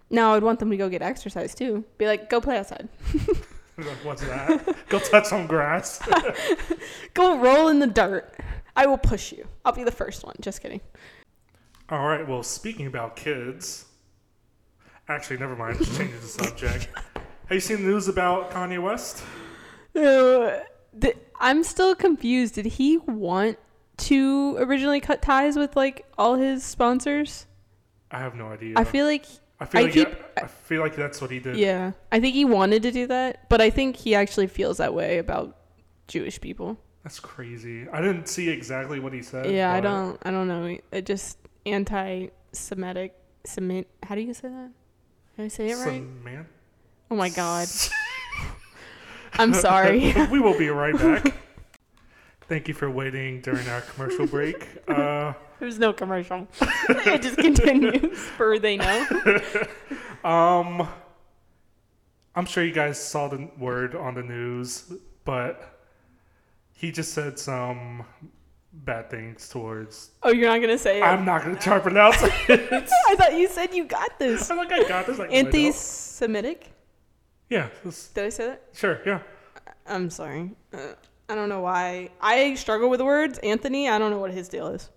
Now 0.10 0.34
I'd 0.34 0.44
want 0.44 0.60
them 0.60 0.70
to 0.72 0.78
go 0.78 0.90
get 0.90 1.02
exercise 1.02 1.54
too. 1.54 1.84
Be 1.98 2.06
like, 2.08 2.30
go 2.30 2.42
play 2.42 2.58
outside. 2.58 2.90
Like, 3.80 4.04
What's 4.04 4.24
that? 4.24 4.76
Go 4.90 4.98
touch 4.98 5.26
some 5.26 5.46
grass. 5.46 6.02
Go 7.14 7.38
roll 7.38 7.68
in 7.68 7.78
the 7.78 7.86
dirt. 7.86 8.34
I 8.76 8.88
will 8.88 8.98
push 8.98 9.32
you. 9.32 9.48
I'll 9.64 9.72
be 9.72 9.84
the 9.84 9.92
first 9.92 10.24
one. 10.26 10.34
Just 10.42 10.62
kidding. 10.62 10.82
All 11.90 12.08
right. 12.08 12.28
Well, 12.28 12.42
speaking 12.42 12.88
about 12.88 13.16
kids, 13.16 13.86
actually, 15.08 15.38
never 15.38 15.56
mind. 15.56 15.78
Just 15.78 15.96
changing 15.96 16.20
the 16.20 16.26
subject. 16.26 16.88
Have 17.14 17.52
you 17.52 17.60
seen 17.60 17.78
the 17.84 17.84
news 17.84 18.08
about 18.08 18.50
Kanye 18.50 18.82
West? 18.82 19.24
Uh, 19.96 20.62
th- 21.00 21.18
I'm 21.40 21.64
still 21.64 21.94
confused. 21.94 22.56
Did 22.56 22.66
he 22.66 22.98
want 22.98 23.60
to 23.98 24.58
originally 24.58 25.00
cut 25.00 25.22
ties 25.22 25.58
with 25.58 25.76
like 25.76 26.06
all 26.18 26.36
his 26.36 26.64
sponsors? 26.64 27.46
I 28.12 28.20
have 28.20 28.36
no 28.36 28.48
idea. 28.48 28.74
I 28.78 28.84
feel 28.84 29.06
like 29.06 29.26
I 29.60 29.66
feel 29.66 29.82
I 29.82 29.84
like 29.86 29.94
keep- 29.94 30.08
I, 30.38 30.42
I 30.42 30.48
feel 30.48 30.82
like 30.82 30.96
that's 30.96 31.20
what 31.22 31.32
he 31.32 31.40
did. 31.40 31.58
yeah. 31.58 31.92
I 32.12 32.20
think 32.20 32.36
he 32.36 32.46
wanted 32.46 32.84
to 32.84 32.92
do 32.92 33.08
that, 33.08 33.50
but 33.50 33.60
I 33.62 33.70
think 33.70 33.96
he 33.96 34.16
actually 34.16 34.48
feels 34.48 34.78
that 34.78 34.94
way 34.94 35.18
about 35.18 35.58
Jewish 36.08 36.40
people. 36.40 36.78
That's 37.04 37.20
crazy. 37.20 37.88
I 37.90 38.02
didn't 38.02 38.28
see 38.28 38.50
exactly 38.50 39.00
what 39.00 39.14
he 39.14 39.22
said. 39.22 39.50
Yeah, 39.50 39.72
I 39.74 39.80
don't. 39.80 40.20
I 40.26 40.32
don't 40.32 40.48
know. 40.48 40.78
It 40.92 41.06
just 41.06 41.38
anti-Semitic. 41.66 43.14
Semit. 43.46 43.86
How 44.04 44.16
do 44.16 44.22
you 44.22 44.34
say 44.34 44.50
that? 44.50 44.72
Did 45.38 45.46
I 45.46 45.48
say 45.48 45.70
it 45.70 45.76
right? 45.76 45.86
some 45.86 46.24
man. 46.24 46.46
Oh 47.10 47.16
my 47.16 47.30
god. 47.30 47.68
I'm 49.34 49.54
sorry. 49.54 50.14
we 50.32 50.40
will 50.40 50.58
be 50.58 50.68
right 50.70 50.98
back. 50.98 51.34
Thank 52.48 52.70
you 52.70 52.74
for 52.74 52.90
waiting 52.90 53.42
during 53.42 53.68
our 53.68 53.82
commercial 53.82 54.26
break. 54.36 54.68
Uh, 54.88 55.34
There's 55.60 55.80
no 55.80 55.92
commercial. 55.92 56.48
it 56.62 57.22
just 57.22 57.38
continues 57.38 58.18
for 58.20 58.58
they 58.58 58.78
know. 58.78 59.06
um, 60.24 60.88
I'm 62.36 62.46
sure 62.46 62.64
you 62.64 62.72
guys 62.72 63.04
saw 63.04 63.28
the 63.28 63.50
word 63.58 63.96
on 63.96 64.14
the 64.14 64.24
news, 64.24 64.94
but 65.26 65.82
he 66.72 66.92
just 66.92 67.14
said 67.14 67.38
some 67.38 68.06
bad 68.72 69.10
things 69.10 69.50
towards. 69.50 70.12
Oh, 70.24 70.32
you're 70.32 70.50
not 70.50 70.62
gonna 70.62 70.78
say 70.78 71.00
it. 71.00 71.04
I'm 71.04 71.26
not 71.26 71.44
gonna 71.44 71.60
try 71.60 71.76
to 71.76 71.82
pronounce 71.82 72.18
it. 72.22 72.32
I 72.50 73.16
thought 73.16 73.34
you 73.34 73.50
said 73.50 73.74
you 73.74 73.86
got 73.86 74.20
this. 74.20 74.50
I'm 74.50 74.58
like, 74.58 74.72
I 74.72 74.88
got 74.88 75.06
this. 75.08 75.18
Like, 75.20 75.32
no, 75.32 75.36
I 75.38 75.42
don't. 75.42 75.54
Anti-Semitic. 75.56 76.72
Yeah, 77.50 77.70
Did 78.14 78.26
I 78.26 78.30
say 78.30 78.48
that? 78.48 78.64
sure. 78.74 79.02
Yeah. 79.06 79.20
I'm 79.86 80.10
sorry. 80.10 80.52
Uh, 80.74 80.94
I 81.30 81.36
don't 81.36 81.50
know 81.50 81.60
why. 81.62 82.10
I 82.22 82.54
struggle 82.56 82.90
with 82.90 83.02
words. 83.02 83.38
Anthony, 83.40 83.90
I 83.90 83.98
don't 83.98 84.12
know 84.12 84.20
what 84.20 84.32
his 84.32 84.48
deal 84.48 84.68
is. 84.68 84.90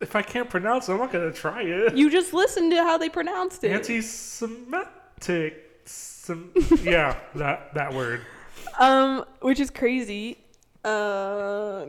If 0.00 0.14
I 0.16 0.22
can't 0.22 0.50
pronounce 0.50 0.88
it, 0.88 0.92
I'm 0.92 0.98
not 0.98 1.12
gonna 1.12 1.32
try 1.32 1.62
it. 1.62 1.96
You 1.96 2.10
just 2.10 2.34
listened 2.34 2.70
to 2.72 2.78
how 2.82 2.98
they 2.98 3.08
pronounced 3.08 3.64
it. 3.64 3.70
Anti-Semitic. 3.70 5.62
Sem- 5.84 6.52
yeah, 6.82 7.16
that 7.36 7.72
that 7.74 7.94
word. 7.94 8.22
Um, 8.78 9.24
which 9.40 9.60
is 9.60 9.70
crazy. 9.70 10.38
Uh, 10.84 11.86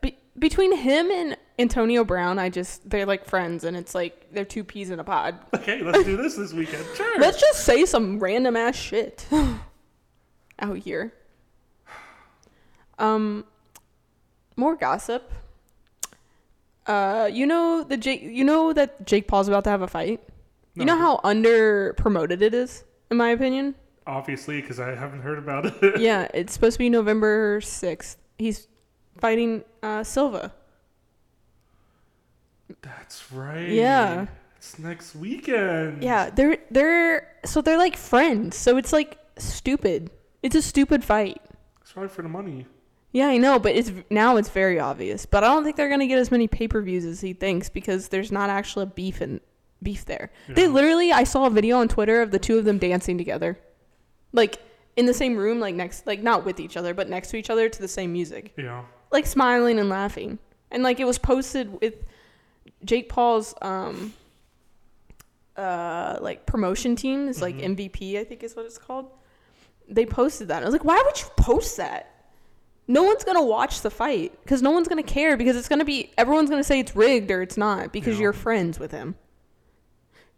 be- 0.00 0.16
between 0.38 0.74
him 0.76 1.10
and 1.10 1.36
Antonio 1.58 2.04
Brown, 2.04 2.38
I 2.38 2.48
just 2.48 2.88
they're 2.88 3.04
like 3.06 3.26
friends, 3.26 3.64
and 3.64 3.76
it's 3.76 3.94
like 3.94 4.32
they're 4.32 4.44
two 4.44 4.62
peas 4.64 4.90
in 4.90 5.00
a 5.00 5.04
pod. 5.04 5.38
Okay, 5.54 5.82
let's 5.82 6.04
do 6.04 6.16
this 6.16 6.36
this 6.36 6.52
weekend. 6.52 6.84
Sure. 6.96 7.20
Let's 7.20 7.40
just 7.40 7.64
say 7.64 7.84
some 7.84 8.20
random 8.20 8.56
ass 8.56 8.76
shit 8.76 9.26
out 10.60 10.78
here. 10.78 11.12
Um, 12.98 13.44
more 14.56 14.76
gossip. 14.76 15.32
Uh, 16.86 17.28
you 17.32 17.46
know 17.46 17.82
the 17.82 17.96
Jake. 17.96 18.22
You 18.22 18.44
know 18.44 18.72
that 18.72 19.06
Jake 19.06 19.26
Paul's 19.26 19.48
about 19.48 19.64
to 19.64 19.70
have 19.70 19.82
a 19.82 19.88
fight. 19.88 20.20
You 20.74 20.84
know 20.84 20.98
how 20.98 21.20
under 21.22 21.92
promoted 21.94 22.42
it 22.42 22.52
is, 22.52 22.84
in 23.10 23.16
my 23.16 23.30
opinion. 23.30 23.76
Obviously, 24.06 24.60
because 24.60 24.80
I 24.80 24.94
haven't 24.94 25.22
heard 25.22 25.38
about 25.38 25.66
it. 25.66 25.98
yeah, 26.00 26.28
it's 26.34 26.52
supposed 26.52 26.74
to 26.74 26.78
be 26.78 26.90
November 26.90 27.60
sixth. 27.60 28.18
He's 28.38 28.68
fighting 29.18 29.64
uh, 29.82 30.02
Silva. 30.02 30.52
That's 32.82 33.32
right. 33.32 33.68
Yeah. 33.68 34.26
It's 34.56 34.78
next 34.78 35.14
weekend. 35.14 36.02
Yeah, 36.02 36.30
they're 36.30 36.58
they're 36.70 37.36
so 37.44 37.60
they're 37.60 37.78
like 37.78 37.96
friends. 37.96 38.56
So 38.56 38.76
it's 38.76 38.92
like 38.92 39.18
stupid. 39.38 40.10
It's 40.42 40.54
a 40.54 40.62
stupid 40.62 41.04
fight. 41.04 41.40
It's 41.82 41.96
right 41.96 42.10
for 42.10 42.22
the 42.22 42.28
money. 42.28 42.66
Yeah, 43.14 43.28
I 43.28 43.38
know, 43.38 43.58
but 43.60 43.76
it's 43.76 43.92
now 44.10 44.36
it's 44.38 44.48
very 44.48 44.80
obvious. 44.80 45.24
But 45.24 45.44
I 45.44 45.46
don't 45.46 45.62
think 45.62 45.76
they're 45.76 45.88
gonna 45.88 46.08
get 46.08 46.18
as 46.18 46.30
many 46.32 46.48
pay 46.48 46.66
per 46.68 46.82
views 46.82 47.04
as 47.04 47.20
he 47.20 47.32
thinks 47.32 47.68
because 47.70 48.08
there's 48.08 48.32
not 48.32 48.50
actually 48.50 48.82
a 48.82 48.86
beef 48.86 49.20
and 49.20 49.40
beef 49.82 50.04
there. 50.04 50.30
They 50.48 50.66
literally, 50.66 51.12
I 51.12 51.22
saw 51.24 51.46
a 51.46 51.50
video 51.50 51.78
on 51.78 51.86
Twitter 51.88 52.20
of 52.22 52.32
the 52.32 52.38
two 52.40 52.58
of 52.58 52.64
them 52.64 52.78
dancing 52.78 53.16
together, 53.16 53.56
like 54.32 54.58
in 54.96 55.06
the 55.06 55.14
same 55.14 55.36
room, 55.36 55.60
like 55.60 55.74
next, 55.76 56.06
like 56.08 56.22
not 56.22 56.44
with 56.44 56.58
each 56.58 56.76
other, 56.76 56.92
but 56.92 57.08
next 57.08 57.28
to 57.30 57.36
each 57.36 57.50
other 57.50 57.68
to 57.68 57.80
the 57.80 57.86
same 57.88 58.12
music, 58.12 58.52
Yeah. 58.56 58.82
like 59.12 59.26
smiling 59.26 59.78
and 59.78 59.88
laughing. 59.88 60.38
And 60.72 60.82
like 60.82 60.98
it 60.98 61.04
was 61.04 61.18
posted 61.18 61.80
with 61.80 61.94
Jake 62.84 63.08
Paul's 63.08 63.54
um 63.62 64.12
uh 65.56 66.18
like 66.20 66.46
promotion 66.46 66.96
team 66.96 67.28
is 67.28 67.40
like 67.40 67.56
Mhm. 67.58 67.76
MVP, 67.76 68.18
I 68.18 68.24
think 68.24 68.42
is 68.42 68.56
what 68.56 68.66
it's 68.66 68.78
called. 68.78 69.06
They 69.88 70.04
posted 70.04 70.48
that. 70.48 70.62
I 70.62 70.66
was 70.66 70.72
like, 70.72 70.84
why 70.84 71.00
would 71.04 71.20
you 71.20 71.28
post 71.36 71.76
that? 71.76 72.10
No 72.86 73.02
one's 73.02 73.24
gonna 73.24 73.42
watch 73.44 73.80
the 73.80 73.90
fight 73.90 74.32
because 74.42 74.60
no 74.60 74.70
one's 74.70 74.88
gonna 74.88 75.02
care 75.02 75.36
because 75.36 75.56
it's 75.56 75.68
gonna 75.68 75.84
be 75.84 76.12
everyone's 76.18 76.50
gonna 76.50 76.64
say 76.64 76.80
it's 76.80 76.94
rigged 76.94 77.30
or 77.30 77.40
it's 77.42 77.56
not 77.56 77.92
because 77.92 78.20
you're 78.20 78.32
friends 78.32 78.78
with 78.78 78.90
him. 78.90 79.14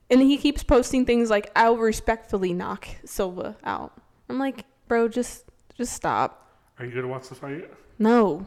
And 0.08 0.20
he 0.20 0.36
keeps 0.36 0.62
posting 0.62 1.04
things 1.04 1.30
like, 1.30 1.50
"I'll 1.56 1.76
respectfully 1.76 2.52
knock 2.52 2.86
Silva 3.04 3.56
out." 3.64 4.00
I'm 4.28 4.38
like, 4.38 4.64
bro, 4.86 5.08
just 5.08 5.44
just 5.74 5.92
stop. 5.92 6.60
Are 6.78 6.84
you 6.84 6.94
gonna 6.94 7.08
watch 7.08 7.28
the 7.28 7.34
fight? 7.34 7.70
No. 7.98 8.46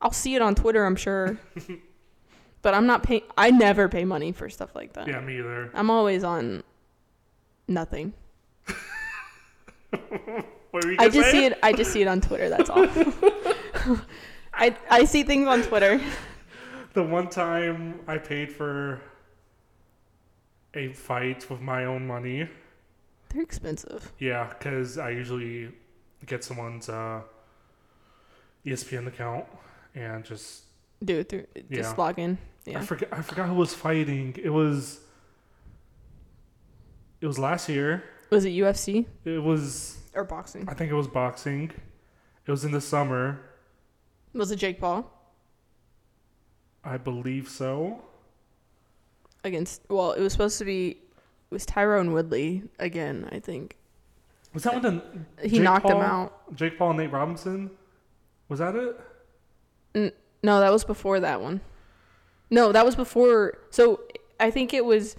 I'll 0.00 0.12
see 0.12 0.34
it 0.36 0.42
on 0.42 0.54
Twitter, 0.54 0.84
I'm 0.84 0.96
sure. 0.96 1.38
but 2.62 2.74
I'm 2.74 2.86
not 2.86 3.02
paying 3.02 3.22
I 3.36 3.50
never 3.50 3.88
pay 3.88 4.04
money 4.04 4.30
for 4.32 4.48
stuff 4.48 4.74
like 4.74 4.92
that. 4.92 5.08
Yeah, 5.08 5.20
me 5.20 5.38
either. 5.38 5.70
I'm 5.74 5.90
always 5.90 6.22
on 6.22 6.62
nothing. 7.66 8.12
What 10.74 10.84
were 10.84 10.90
you 10.90 10.96
I 10.98 11.08
just 11.08 11.30
see 11.30 11.44
it 11.44 11.56
I 11.62 11.72
just 11.72 11.92
see 11.92 12.02
it 12.02 12.08
on 12.08 12.20
Twitter, 12.20 12.48
that's 12.48 12.68
all. 12.68 12.88
I 14.54 14.76
I 14.90 15.04
see 15.04 15.22
things 15.22 15.46
on 15.46 15.62
Twitter. 15.62 16.00
The 16.94 17.02
one 17.04 17.28
time 17.28 18.00
I 18.08 18.18
paid 18.18 18.50
for 18.50 19.00
a 20.74 20.88
fight 20.92 21.48
with 21.48 21.60
my 21.60 21.84
own 21.84 22.04
money. 22.08 22.48
They're 23.28 23.42
expensive. 23.42 24.10
Yeah, 24.18 24.48
because 24.48 24.98
I 24.98 25.10
usually 25.10 25.70
get 26.26 26.42
someone's 26.42 26.88
uh, 26.88 27.20
ESPN 28.66 29.06
account 29.06 29.44
and 29.94 30.24
just 30.24 30.64
Do 31.04 31.20
it 31.20 31.28
through 31.28 31.46
just 31.70 31.92
Yeah. 31.92 31.94
log 31.96 32.18
in. 32.18 32.36
I 32.66 32.70
Yeah. 32.70 32.80
forgot 32.80 33.08
I 33.12 33.22
forgot 33.22 33.48
who 33.48 33.54
was 33.54 33.72
fighting. 33.74 34.34
It 34.42 34.50
was 34.50 34.98
it 37.20 37.26
was 37.28 37.38
last 37.38 37.68
year. 37.68 38.02
Was 38.30 38.44
it 38.44 38.50
UFC 38.50 39.06
It 39.24 39.38
was 39.40 39.98
or 40.14 40.24
boxing? 40.24 40.68
I 40.68 40.74
think 40.74 40.90
it 40.90 40.94
was 40.94 41.08
boxing. 41.08 41.70
It 42.46 42.50
was 42.50 42.64
in 42.64 42.72
the 42.72 42.80
summer. 42.80 43.40
Was 44.32 44.50
it 44.50 44.56
Jake 44.56 44.80
Paul? 44.80 45.10
I 46.82 46.96
believe 46.98 47.48
so. 47.48 48.02
against. 49.44 49.82
Well, 49.88 50.12
it 50.12 50.20
was 50.20 50.32
supposed 50.32 50.58
to 50.58 50.64
be. 50.64 50.90
It 50.90 51.50
was 51.50 51.64
Tyron 51.66 52.12
Woodley 52.12 52.64
again. 52.78 53.28
I 53.32 53.38
think 53.38 53.76
Was 54.52 54.64
that 54.64 54.74
one 54.74 54.82
the 55.38 55.42
he 55.48 55.56
Jake 55.56 55.62
knocked 55.62 55.88
him 55.88 55.98
out. 55.98 56.54
Jake 56.54 56.76
Paul 56.78 56.90
and 56.90 56.98
Nate 56.98 57.12
Robinson? 57.12 57.70
Was 58.48 58.58
that 58.58 58.74
it? 58.74 59.00
No, 60.42 60.60
that 60.60 60.72
was 60.72 60.84
before 60.84 61.20
that 61.20 61.40
one. 61.40 61.60
No, 62.50 62.72
that 62.72 62.84
was 62.84 62.96
before. 62.96 63.58
So 63.70 64.00
I 64.38 64.50
think 64.50 64.74
it 64.74 64.84
was 64.84 65.16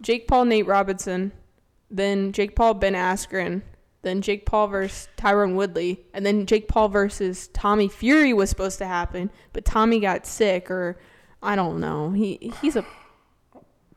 Jake 0.00 0.26
Paul, 0.26 0.46
Nate 0.46 0.66
Robinson, 0.66 1.32
then 1.90 2.32
Jake 2.32 2.56
Paul, 2.56 2.74
Ben 2.74 2.94
Askren, 2.94 3.62
then 4.04 4.22
Jake 4.22 4.46
Paul 4.46 4.68
versus 4.68 5.08
Tyron 5.16 5.54
Woodley, 5.54 6.04
and 6.12 6.24
then 6.24 6.46
Jake 6.46 6.68
Paul 6.68 6.88
versus 6.88 7.48
Tommy 7.48 7.88
Fury 7.88 8.32
was 8.32 8.50
supposed 8.50 8.78
to 8.78 8.86
happen, 8.86 9.30
but 9.52 9.64
Tommy 9.64 9.98
got 9.98 10.26
sick, 10.26 10.70
or 10.70 10.98
I 11.42 11.56
don't 11.56 11.80
know. 11.80 12.10
He 12.10 12.52
he's 12.60 12.76
a 12.76 12.84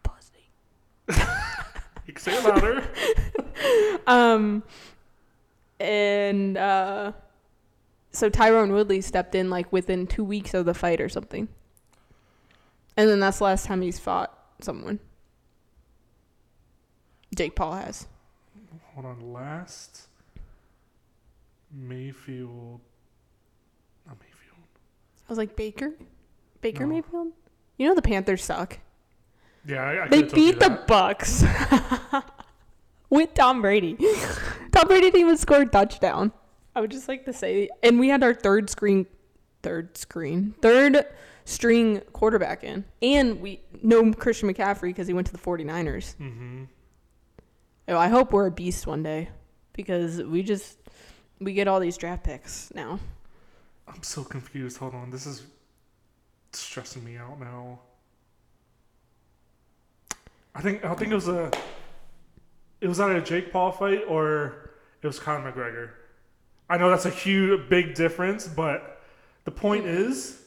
pussy. 0.04 0.50
You 1.08 1.16
can 2.14 2.18
say 2.18 2.38
it 2.38 2.44
louder. 2.44 2.84
Um, 4.06 4.64
and 5.82 6.58
uh, 6.58 7.12
so 8.12 8.30
Tyron 8.30 8.72
Woodley 8.72 9.02
stepped 9.02 9.36
in 9.36 9.50
like 9.50 9.72
within 9.74 10.08
two 10.08 10.24
weeks 10.24 10.54
of 10.54 10.66
the 10.66 10.74
fight 10.74 11.02
or 11.02 11.10
something. 11.10 11.50
And 12.96 13.10
then 13.10 13.20
that's 13.20 13.40
the 13.40 13.44
last 13.44 13.66
time 13.66 13.82
he's 13.82 14.00
fought 14.00 14.38
someone. 14.62 15.00
Jake 17.36 17.56
Paul 17.56 17.74
has. 17.74 18.08
Hold 18.98 19.06
on. 19.06 19.32
Last 19.32 20.08
Mayfield. 21.72 22.82
Not 24.08 24.18
Mayfield. 24.20 24.66
I 25.28 25.30
was 25.30 25.38
like 25.38 25.56
Baker, 25.56 25.94
Baker 26.62 26.88
No. 26.88 26.96
Mayfield. 26.96 27.28
You 27.78 27.88
know 27.88 27.94
the 27.94 28.02
Panthers 28.02 28.44
suck. 28.44 28.80
Yeah, 29.68 29.84
I, 29.84 30.06
I 30.06 30.08
They 30.08 30.24
could've 30.24 30.32
told 30.32 30.42
you 30.44 30.52
beat 30.54 30.60
the 30.60 30.70
that. 30.70 30.88
Bucs 30.88 32.24
with 33.12 33.36
Tom 33.36 33.62
Brady. 33.62 33.96
Tom 34.72 34.88
Brady 34.88 35.12
didn't 35.12 35.22
even 35.22 35.38
score 35.38 35.62
a 35.62 35.66
touchdown. 35.68 36.32
I 36.76 36.82
would 36.82 36.90
just 36.90 37.08
like 37.08 37.24
to 37.26 37.34
say, 37.34 37.70
and 37.84 38.00
we 38.00 38.10
had 38.10 38.24
our 38.24 38.34
third 38.34 38.68
screen, 38.68 39.06
third 39.62 39.96
screen, 39.96 40.56
third 40.60 41.06
string 41.46 42.00
quarterback 42.14 42.64
in, 42.64 42.84
and 43.04 43.40
we 43.42 43.62
no 43.84 44.12
Christian 44.12 44.52
McCaffrey 44.52 44.90
because 44.90 45.06
he 45.06 45.14
went 45.14 45.28
to 45.28 45.34
the 45.34 45.40
49ers. 45.40 46.16
Mm-hmm. 46.16 46.64
Oh, 47.88 47.98
I 47.98 48.10
hope 48.10 48.34
we're 48.34 48.48
a 48.48 48.52
beast 48.52 48.86
one 48.86 49.02
day 49.02 49.30
because 49.74 50.22
we 50.22 50.44
just 50.44 50.78
we 51.40 51.54
get 51.54 51.68
all 51.68 51.80
these 51.80 51.98
draft 51.98 52.24
picks 52.24 52.74
now. 52.74 53.00
I'm 53.88 54.04
so 54.04 54.24
confused. 54.24 54.78
Hold 54.78 54.94
on. 54.94 55.10
This 55.10 55.26
is 55.26 55.44
stressing 56.52 57.04
me 57.04 57.16
out 57.18 57.40
now. 57.40 57.80
I 60.54 60.62
think 60.62 60.84
I 60.84 60.94
think 60.96 61.12
it 61.12 61.16
was 61.16 61.30
a 61.30 61.52
it 62.82 62.88
was 62.88 63.00
either 63.00 63.18
a 63.18 63.24
Jake 63.24 63.54
Paul 63.54 63.72
fight 63.72 64.02
or 64.08 64.72
it 65.02 65.08
was 65.08 65.20
Conor 65.20 65.52
McGregor. 65.52 65.92
I 66.70 66.78
know 66.78 66.90
that's 66.90 67.06
a 67.06 67.10
huge 67.10 67.70
big 67.70 67.96
difference, 67.96 68.48
but 68.48 69.02
the 69.46 69.52
point 69.52 69.86
is 69.86 70.42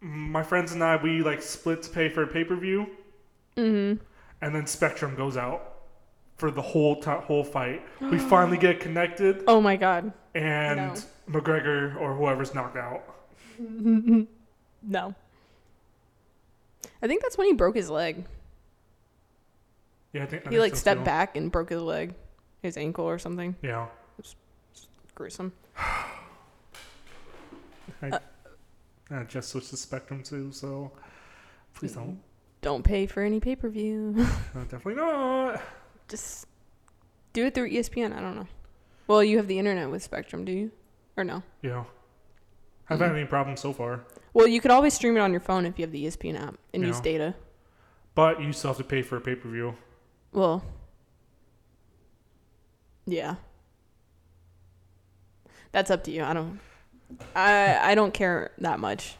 my 0.00 0.42
friends 0.42 0.72
and 0.72 0.82
I 0.82 0.96
we 0.96 1.22
like 1.22 1.42
split 1.42 1.82
to 1.82 1.90
pay 1.90 2.08
for 2.08 2.22
a 2.22 2.26
pay-per-view 2.26 2.86
Mm-hmm. 3.56 4.02
And 4.42 4.54
then 4.54 4.66
Spectrum 4.66 5.14
goes 5.14 5.36
out 5.36 5.74
for 6.36 6.50
the 6.50 6.62
whole 6.62 6.96
ti 6.96 7.10
whole 7.10 7.44
fight. 7.44 7.82
We 8.00 8.18
finally 8.32 8.58
get 8.58 8.80
connected 8.80 9.44
Oh 9.46 9.60
my 9.60 9.76
God, 9.76 10.12
and 10.34 11.04
McGregor 11.28 12.00
or 12.00 12.14
whoever's 12.14 12.54
knocked 12.54 12.76
out. 12.76 13.02
no. 13.58 15.14
I 17.02 17.06
think 17.06 17.22
that's 17.22 17.38
when 17.38 17.46
he 17.46 17.52
broke 17.54 17.76
his 17.76 17.88
leg. 17.88 18.24
Yeah, 20.12 20.24
I 20.24 20.26
think 20.26 20.42
I 20.46 20.50
He 20.50 20.56
think 20.56 20.60
like 20.60 20.74
so, 20.74 20.80
stepped 20.80 21.00
too. 21.00 21.04
back 21.04 21.36
and 21.36 21.50
broke 21.52 21.70
his 21.70 21.80
leg, 21.80 22.14
his 22.62 22.76
ankle 22.76 23.04
or 23.04 23.18
something. 23.18 23.56
Yeah, 23.62 23.86
It's 24.18 24.34
Gruesome. 25.14 25.52
I, 28.02 28.08
uh, 28.10 28.18
I 29.10 29.24
just 29.24 29.50
switched 29.50 29.70
to 29.70 29.76
Spectrum 29.76 30.22
too, 30.22 30.52
so 30.52 30.92
please 31.74 31.92
mm-hmm. 31.92 32.00
don't. 32.00 32.20
Don't 32.62 32.82
pay 32.82 33.06
for 33.06 33.22
any 33.22 33.40
pay 33.40 33.56
per 33.56 33.68
view. 33.68 34.12
No, 34.16 34.22
uh, 34.54 34.64
definitely 34.64 34.96
not. 34.96 35.62
Just 36.08 36.46
do 37.32 37.46
it 37.46 37.54
through 37.54 37.70
ESPN. 37.70 38.14
I 38.16 38.20
don't 38.20 38.36
know. 38.36 38.48
Well, 39.06 39.24
you 39.24 39.38
have 39.38 39.48
the 39.48 39.58
internet 39.58 39.90
with 39.90 40.02
Spectrum, 40.02 40.44
do 40.44 40.52
you? 40.52 40.70
Or 41.16 41.24
no? 41.24 41.42
Yeah, 41.62 41.84
I 42.88 42.94
haven't 42.94 43.06
mm. 43.06 43.10
had 43.10 43.18
any 43.18 43.26
problems 43.26 43.60
so 43.60 43.72
far, 43.72 44.04
Well, 44.32 44.46
you 44.46 44.60
could 44.60 44.70
always 44.70 44.94
stream 44.94 45.16
it 45.16 45.20
on 45.20 45.32
your 45.32 45.40
phone 45.40 45.66
if 45.66 45.78
you 45.78 45.84
have 45.84 45.92
the 45.92 46.06
ESPN 46.06 46.40
app 46.40 46.56
and 46.72 46.84
use 46.84 47.00
data. 47.00 47.34
but 48.14 48.40
you 48.40 48.52
still 48.52 48.70
have 48.70 48.78
to 48.78 48.84
pay 48.84 49.02
for 49.02 49.16
a 49.16 49.20
pay 49.20 49.34
per 49.34 49.48
view. 49.48 49.74
Well, 50.32 50.64
yeah. 53.06 53.36
That's 55.72 55.90
up 55.90 56.04
to 56.04 56.10
you. 56.10 56.22
I 56.22 56.32
don't. 56.32 56.60
I 57.34 57.92
I 57.92 57.94
don't 57.94 58.14
care 58.14 58.52
that 58.58 58.78
much. 58.78 59.16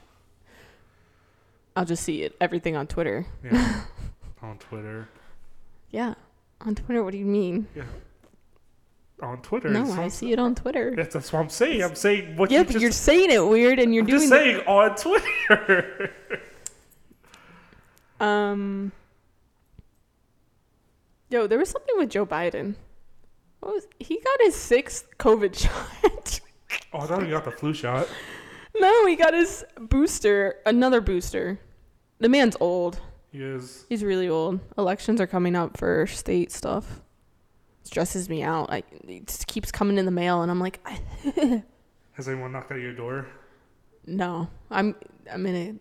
I'll 1.77 1.85
just 1.85 2.03
see 2.03 2.23
it 2.23 2.37
everything 2.41 2.77
on 2.77 2.87
Twitter. 2.87 3.27
Yeah, 3.45 3.83
on 4.43 4.59
Twitter. 4.59 5.09
Yeah, 5.91 6.15
on 6.61 6.75
Twitter. 6.75 7.03
What 7.03 7.13
do 7.13 7.19
you 7.19 7.25
mean? 7.27 7.67
Yeah, 7.75 7.85
on 9.23 9.41
Twitter. 9.43 9.69
No, 9.71 9.91
I 9.93 10.09
see 10.09 10.33
it 10.33 10.39
on 10.39 10.55
Twitter. 10.55 10.95
That's, 10.97 11.15
that's 11.15 11.33
what 11.33 11.41
I'm 11.41 11.49
saying. 11.49 11.83
I'm 11.83 11.95
saying 11.95 12.37
what 12.37 12.51
Yeah, 12.51 12.59
you 12.61 12.65
but 12.65 12.73
just. 12.73 12.83
you're 12.83 12.93
saying 12.93 13.31
it 13.31 13.47
weird, 13.47 13.79
and 13.79 13.95
you're 13.95 14.03
I'm 14.05 14.09
doing. 14.09 14.21
just 14.21 14.31
the- 14.31 14.37
saying 14.37 14.67
on 14.67 14.95
Twitter. 14.97 16.13
Um. 18.21 18.93
Yo, 21.31 21.47
there 21.47 21.59
was 21.59 21.71
something 21.71 21.95
with 21.97 22.11
Joe 22.11 22.27
Biden. 22.27 22.75
What 23.61 23.75
was 23.75 23.87
he 23.99 24.21
got 24.21 24.41
his 24.43 24.55
sixth 24.55 25.07
COVID 25.19 25.55
shot? 25.59 26.41
oh, 26.93 26.99
I 26.99 27.07
thought 27.07 27.23
he 27.23 27.31
got 27.31 27.45
the 27.47 27.51
flu 27.51 27.73
shot. 27.73 28.09
no, 28.83 29.07
he 29.07 29.17
got 29.17 29.35
his 29.35 29.65
booster, 29.79 30.57
another 30.67 31.01
booster. 31.01 31.59
The 32.19 32.29
man's 32.29 32.57
old. 32.61 33.01
He 33.33 33.43
is. 33.43 33.87
He's 33.89 34.03
really 34.03 34.29
old. 34.29 34.61
Elections 34.77 35.21
are 35.21 35.27
coming 35.27 35.55
up 35.57 35.77
for 35.77 36.07
state 36.07 36.51
stuff. 36.53 37.01
Stresses 37.85 38.29
me 38.29 38.43
out. 38.43 38.69
Like 38.69 38.87
it 39.07 39.27
just 39.29 39.47
keeps 39.47 39.71
coming 39.73 39.99
in 39.99 40.05
the 40.05 40.11
mail, 40.11 40.43
and 40.43 40.51
I'm 40.51 40.61
like, 40.61 40.81
Has 42.13 42.29
anyone 42.29 42.53
knocked 42.53 42.73
at 42.73 42.81
your 42.81 42.93
door? 42.95 43.27
no, 44.07 44.49
I'm 44.71 44.95
I'm 45.33 45.47
in 45.47 45.55
a. 45.57 45.75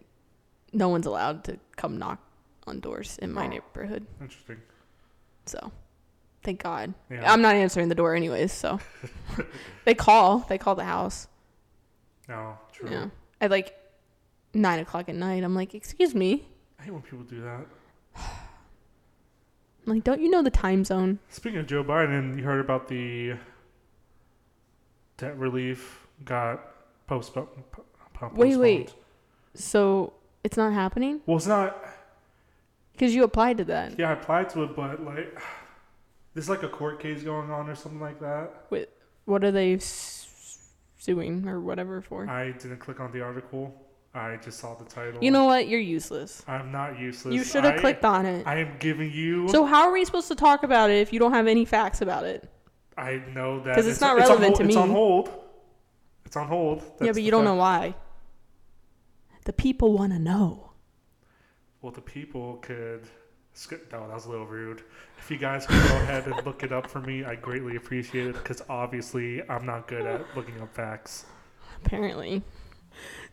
No 0.78 0.90
one's 0.90 1.08
allowed 1.08 1.44
to 1.46 1.58
come 1.78 1.98
knock 1.98 2.20
on 2.68 2.80
doors 2.80 3.18
in 3.22 3.34
my 3.34 3.46
Oh. 3.46 3.50
neighborhood. 3.50 4.06
Interesting. 4.22 4.58
So, 5.48 5.72
thank 6.44 6.62
God. 6.62 6.94
Yeah. 7.10 7.32
I'm 7.34 7.42
not 7.42 7.56
answering 7.56 7.90
the 7.90 7.96
door 7.96 8.14
anyways, 8.16 8.52
so 8.54 8.80
they 9.86 9.96
call. 9.96 10.46
They 10.48 10.60
call 10.60 10.76
the 10.76 10.84
house. 10.84 11.28
No, 12.30 12.58
true. 12.72 12.90
Yeah. 12.90 13.08
At 13.42 13.52
like 13.52 13.76
nine 14.54 14.80
o'clock 14.80 15.10
at 15.10 15.16
night. 15.16 15.44
I'm 15.44 15.56
like, 15.56 15.74
excuse 15.76 16.14
me. 16.16 16.48
I 16.80 16.84
hate 16.84 16.92
when 16.92 17.02
people 17.02 17.24
do 17.26 17.42
that. 17.42 17.66
I'm 18.16 18.24
like, 19.94 20.04
don't 20.04 20.22
you 20.22 20.30
know 20.30 20.42
the 20.42 20.50
time 20.52 20.86
zone? 20.86 21.20
Speaking 21.30 21.60
of 21.60 21.68
Joe 21.68 21.84
Biden, 21.84 22.38
you 22.38 22.44
heard 22.44 22.60
about 22.62 22.88
the 22.88 23.34
debt 25.18 25.38
relief 25.38 26.08
got 26.24 26.62
postponed. 27.08 27.48
po- 27.72 27.84
po- 28.14 28.32
Wait, 28.36 28.56
wait. 28.58 28.94
So 29.56 30.14
it's 30.44 30.56
not 30.58 30.72
happening 30.74 31.22
Well, 31.26 31.38
it's 31.38 31.48
not. 31.48 31.84
because 32.94 33.14
you 33.16 33.24
applied 33.24 33.58
to 33.58 33.64
that. 33.66 33.98
Yeah, 34.00 34.10
I 34.10 34.14
applied 34.14 34.50
to 34.52 34.64
it, 34.64 34.76
but 34.76 35.04
like, 35.04 35.38
there's 36.34 36.50
like 36.50 36.64
a 36.64 36.70
court 36.70 37.00
case 37.00 37.24
going 37.24 37.50
on 37.52 37.70
or 37.70 37.76
something 37.76 38.00
like 38.00 38.20
that. 38.22 38.66
Wait, 38.70 38.90
what 39.26 39.44
are 39.44 39.52
they 39.52 39.74
s- 39.76 40.29
suing 41.04 41.48
or 41.48 41.60
whatever 41.60 42.02
for? 42.02 42.30
I 42.30 42.52
didn't 42.52 42.78
click 42.78 43.00
on 43.00 43.12
the 43.12 43.22
article. 43.22 43.74
I 44.14 44.38
just 44.38 44.60
saw 44.60 44.76
the 44.76 44.86
title. 44.86 45.24
You 45.24 45.32
know 45.32 45.46
what? 45.46 45.68
You're 45.68 45.80
useless. 45.80 46.44
I'm 46.48 46.72
not 46.72 47.00
useless. 47.00 47.34
You 47.34 47.44
should 47.44 47.64
have 47.64 47.76
I- 47.76 47.80
clicked 47.80 48.06
on 48.06 48.26
it. 48.26 48.46
I 48.46 48.58
am 48.60 48.78
giving 48.80 49.12
you. 49.12 49.48
So 49.50 49.66
how 49.66 49.88
are 49.88 49.92
we 49.94 50.04
supposed 50.06 50.28
to 50.28 50.36
talk 50.36 50.64
about 50.64 50.90
it 50.92 50.98
if 51.00 51.12
you 51.14 51.20
don't 51.20 51.34
have 51.34 51.48
any 51.48 51.66
facts 51.66 52.02
about 52.02 52.26
it? 52.26 52.48
I 52.98 53.22
know 53.34 53.62
that 53.64 53.76
'Cause 53.76 53.88
it's 53.88 54.02
not 54.02 54.12
on 54.14 54.18
relevant 54.20 54.58
hold- 54.58 54.60
to 54.60 54.66
It's 54.66 54.76
on 54.76 54.90
hold. 54.90 55.32
It's 56.26 56.36
on 56.36 56.48
hold. 56.48 56.80
yeah, 56.80 56.86
That's 56.86 57.08
but 57.10 57.14
the 57.16 57.22
you 57.24 57.32
don't 57.32 57.46
know 57.46 57.52
fact. 57.58 57.96
why. 57.96 57.96
The 59.46 59.54
people 59.54 59.94
want 59.94 60.12
to 60.14 60.20
know. 60.20 60.72
Well, 61.82 61.92
the 61.94 62.02
people 62.02 62.58
could. 62.62 63.08
No, 63.92 64.08
that 64.08 64.14
was 64.14 64.26
a 64.26 64.30
little 64.30 64.46
rude. 64.46 64.84
If 65.18 65.30
you 65.30 65.38
guys 65.38 65.66
could 65.66 65.82
go 65.90 65.96
ahead 65.98 66.26
and 66.28 66.46
look 66.46 66.64
it 66.64 66.72
up 66.72 66.90
for 66.90 67.02
me, 67.02 67.24
I 67.26 67.36
greatly 67.36 67.76
appreciate 67.76 68.28
it 68.28 68.36
because 68.36 68.62
obviously 68.70 69.42
I'm 69.50 69.66
not 69.66 69.88
good 69.88 70.06
at 70.06 70.22
looking 70.36 70.62
up 70.62 70.74
facts. 70.74 71.26
apparently. 71.84 72.42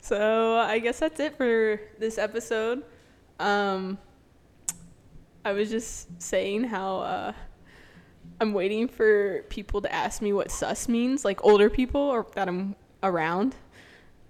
So 0.01 0.57
I 0.57 0.79
guess 0.79 0.99
that's 1.01 1.21
it 1.21 1.37
for 1.37 1.81
this 1.99 2.19
episode. 2.19 2.83
Um, 3.39 3.99
I 5.45 5.53
was 5.53 5.71
just 5.71 6.21
saying 6.21 6.65
how 6.65 6.99
uh, 6.99 7.33
I'm 8.41 8.53
waiting 8.53 8.89
for 8.89 9.43
people 9.49 9.81
to 9.83 9.93
ask 9.93 10.21
me 10.23 10.33
what 10.33 10.51
sus 10.51 10.89
means, 10.89 11.25
like 11.25 11.45
older 11.45 11.71
people 11.71 12.01
or 12.01 12.27
that 12.35 12.49
I'm 12.49 12.75
around. 13.03 13.55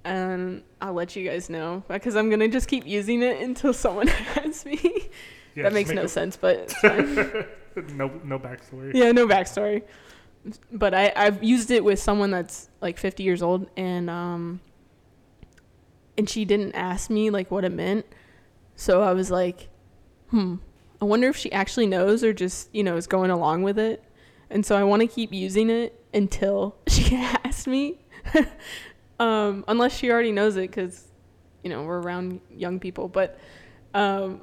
and 0.05 0.63
I'll 0.81 0.93
let 0.93 1.17
you 1.17 1.29
guys 1.29 1.49
know 1.51 1.83
because 1.89 2.17
I'm 2.17 2.31
gonna 2.31 2.49
just 2.49 2.69
keep 2.69 2.87
using 2.87 3.23
it 3.23 3.41
until 3.41 3.73
someone 3.73 4.09
asks 4.37 4.65
me. 4.67 5.09
Yeah, 5.57 5.65
that 5.65 5.73
makes 5.73 5.89
make 5.89 5.97
no 5.97 6.03
a- 6.05 6.09
sense, 6.09 6.37
but 6.37 6.57
it's 6.59 6.75
fine. 6.75 7.15
no, 7.97 8.11
no 8.25 8.39
backstory. 8.39 8.93
yeah, 8.95 9.11
no 9.13 9.27
backstory. 9.27 9.83
But 10.71 10.95
I 10.95 11.13
I've 11.17 11.43
used 11.43 11.71
it 11.73 11.83
with 11.83 11.99
someone 11.99 12.31
that's 12.31 12.69
like 12.81 12.99
50 12.99 13.23
years 13.25 13.43
old, 13.43 13.69
and 13.77 14.09
um, 14.09 14.61
and 16.19 16.29
she 16.29 16.45
didn't 16.45 16.75
ask 16.75 17.11
me 17.11 17.31
like 17.31 17.51
what 17.51 17.65
it 17.65 17.73
meant, 17.73 18.07
so 18.77 19.03
I 19.03 19.13
was 19.13 19.31
like, 19.31 19.69
hmm, 20.31 20.57
I 21.01 21.05
wonder 21.05 21.29
if 21.29 21.37
she 21.37 21.51
actually 21.53 21.87
knows 21.87 22.23
or 22.23 22.33
just 22.33 22.69
you 22.75 22.85
know 22.85 22.97
is 22.97 23.07
going 23.07 23.31
along 23.31 23.63
with 23.65 23.79
it, 23.79 24.05
and 24.51 24.65
so 24.65 24.77
I 24.77 24.85
want 24.85 25.03
to 25.03 25.09
keep 25.09 25.33
using 25.33 25.69
it 25.71 25.99
until 26.15 26.77
she 26.87 27.17
asks 27.17 27.67
me, 27.67 27.99
um, 29.19 29.65
unless 29.69 29.97
she 29.97 30.11
already 30.11 30.33
knows 30.33 30.57
it 30.57 30.71
because, 30.71 31.09
you 31.65 31.71
know, 31.71 31.83
we're 31.83 32.01
around 32.01 32.41
young 32.51 32.79
people, 32.81 33.09
but 33.09 33.39
um, 33.95 34.41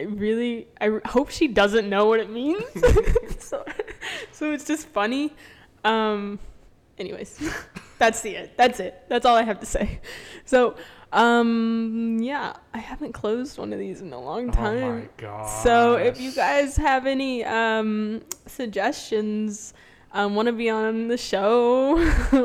I 0.00 0.04
really 0.04 0.68
I 0.80 1.00
hope 1.06 1.30
she 1.30 1.48
doesn't 1.48 1.88
know 1.88 2.06
what 2.06 2.20
it 2.20 2.30
means. 2.30 2.64
so, 3.38 3.64
so 4.32 4.52
it's 4.52 4.64
just 4.64 4.88
funny. 4.88 5.32
Um, 5.84 6.38
anyways, 6.98 7.40
that's 7.98 8.20
the 8.20 8.36
it. 8.36 8.56
That's 8.56 8.80
it. 8.80 9.04
That's 9.08 9.26
all 9.26 9.36
I 9.36 9.42
have 9.42 9.60
to 9.60 9.66
say. 9.66 10.00
So, 10.44 10.76
um, 11.12 12.18
yeah, 12.20 12.54
I 12.72 12.78
haven't 12.78 13.12
closed 13.12 13.58
one 13.58 13.72
of 13.72 13.78
these 13.78 14.00
in 14.00 14.12
a 14.12 14.20
long 14.20 14.50
time. 14.50 14.82
Oh 14.82 14.98
my 14.98 15.08
god. 15.16 15.62
So 15.62 15.96
if 15.96 16.20
you 16.20 16.32
guys 16.32 16.76
have 16.76 17.06
any 17.06 17.44
um, 17.44 18.22
suggestions, 18.46 19.74
um, 20.12 20.34
want 20.34 20.46
to 20.46 20.52
be 20.52 20.70
on 20.70 21.08
the 21.08 21.16
show, 21.16 21.96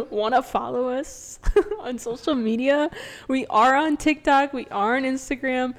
want 0.09 0.35
to 0.35 0.43
follow 0.43 0.89
us 0.89 1.39
on 1.79 1.97
social 1.97 2.35
media, 2.35 2.89
we 3.27 3.45
are 3.47 3.75
on 3.75 3.97
TikTok, 3.97 4.53
we 4.53 4.65
are 4.67 4.97
on 4.97 5.03
Instagram. 5.03 5.75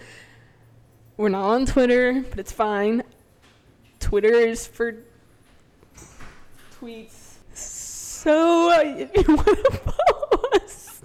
We're 1.21 1.29
not 1.29 1.51
on 1.51 1.67
Twitter, 1.67 2.25
but 2.31 2.39
it's 2.39 2.51
fine. 2.51 3.03
Twitter 3.99 4.33
is 4.33 4.67
for 4.67 5.05
tweets. 6.81 7.35
So 7.53 8.71
if 8.83 9.15
you 9.15 9.37
want 9.37 9.47
to 9.47 9.71
follow 9.71 10.43
us, 10.55 11.03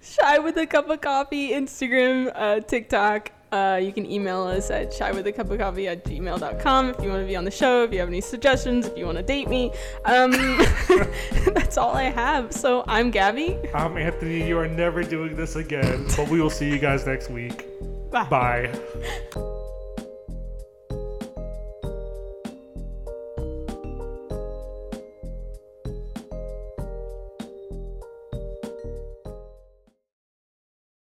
Shy 0.02 0.38
with 0.38 0.56
a 0.56 0.68
cup 0.68 0.88
of 0.88 1.00
coffee, 1.00 1.50
Instagram, 1.50 2.30
uh, 2.32 2.60
TikTok. 2.60 3.32
Uh, 3.50 3.80
you 3.82 3.92
can 3.92 4.06
email 4.06 4.44
us 4.44 4.70
at 4.70 4.92
shywithacupofcoffee 4.92 5.88
at 5.88 6.04
gmail.com 6.04 6.90
if 6.90 7.02
you 7.02 7.08
want 7.08 7.22
to 7.22 7.26
be 7.26 7.34
on 7.34 7.44
the 7.44 7.50
show, 7.50 7.82
if 7.82 7.92
you 7.92 7.98
have 7.98 8.08
any 8.08 8.20
suggestions, 8.20 8.86
if 8.86 8.96
you 8.96 9.04
want 9.04 9.18
to 9.18 9.24
date 9.24 9.48
me. 9.48 9.72
Um, 10.04 10.30
that's 11.54 11.76
all 11.76 11.96
I 11.96 12.04
have. 12.04 12.52
So 12.52 12.84
I'm 12.86 13.10
Gabby. 13.10 13.58
I'm 13.74 13.98
Anthony. 13.98 14.46
You 14.46 14.58
are 14.60 14.68
never 14.68 15.02
doing 15.02 15.34
this 15.34 15.56
again. 15.56 16.06
But 16.16 16.28
we 16.28 16.40
will 16.40 16.50
see 16.50 16.70
you 16.70 16.78
guys 16.78 17.04
next 17.04 17.30
week. 17.30 17.66
Bye. 18.14 18.28
Bye. 18.30 18.70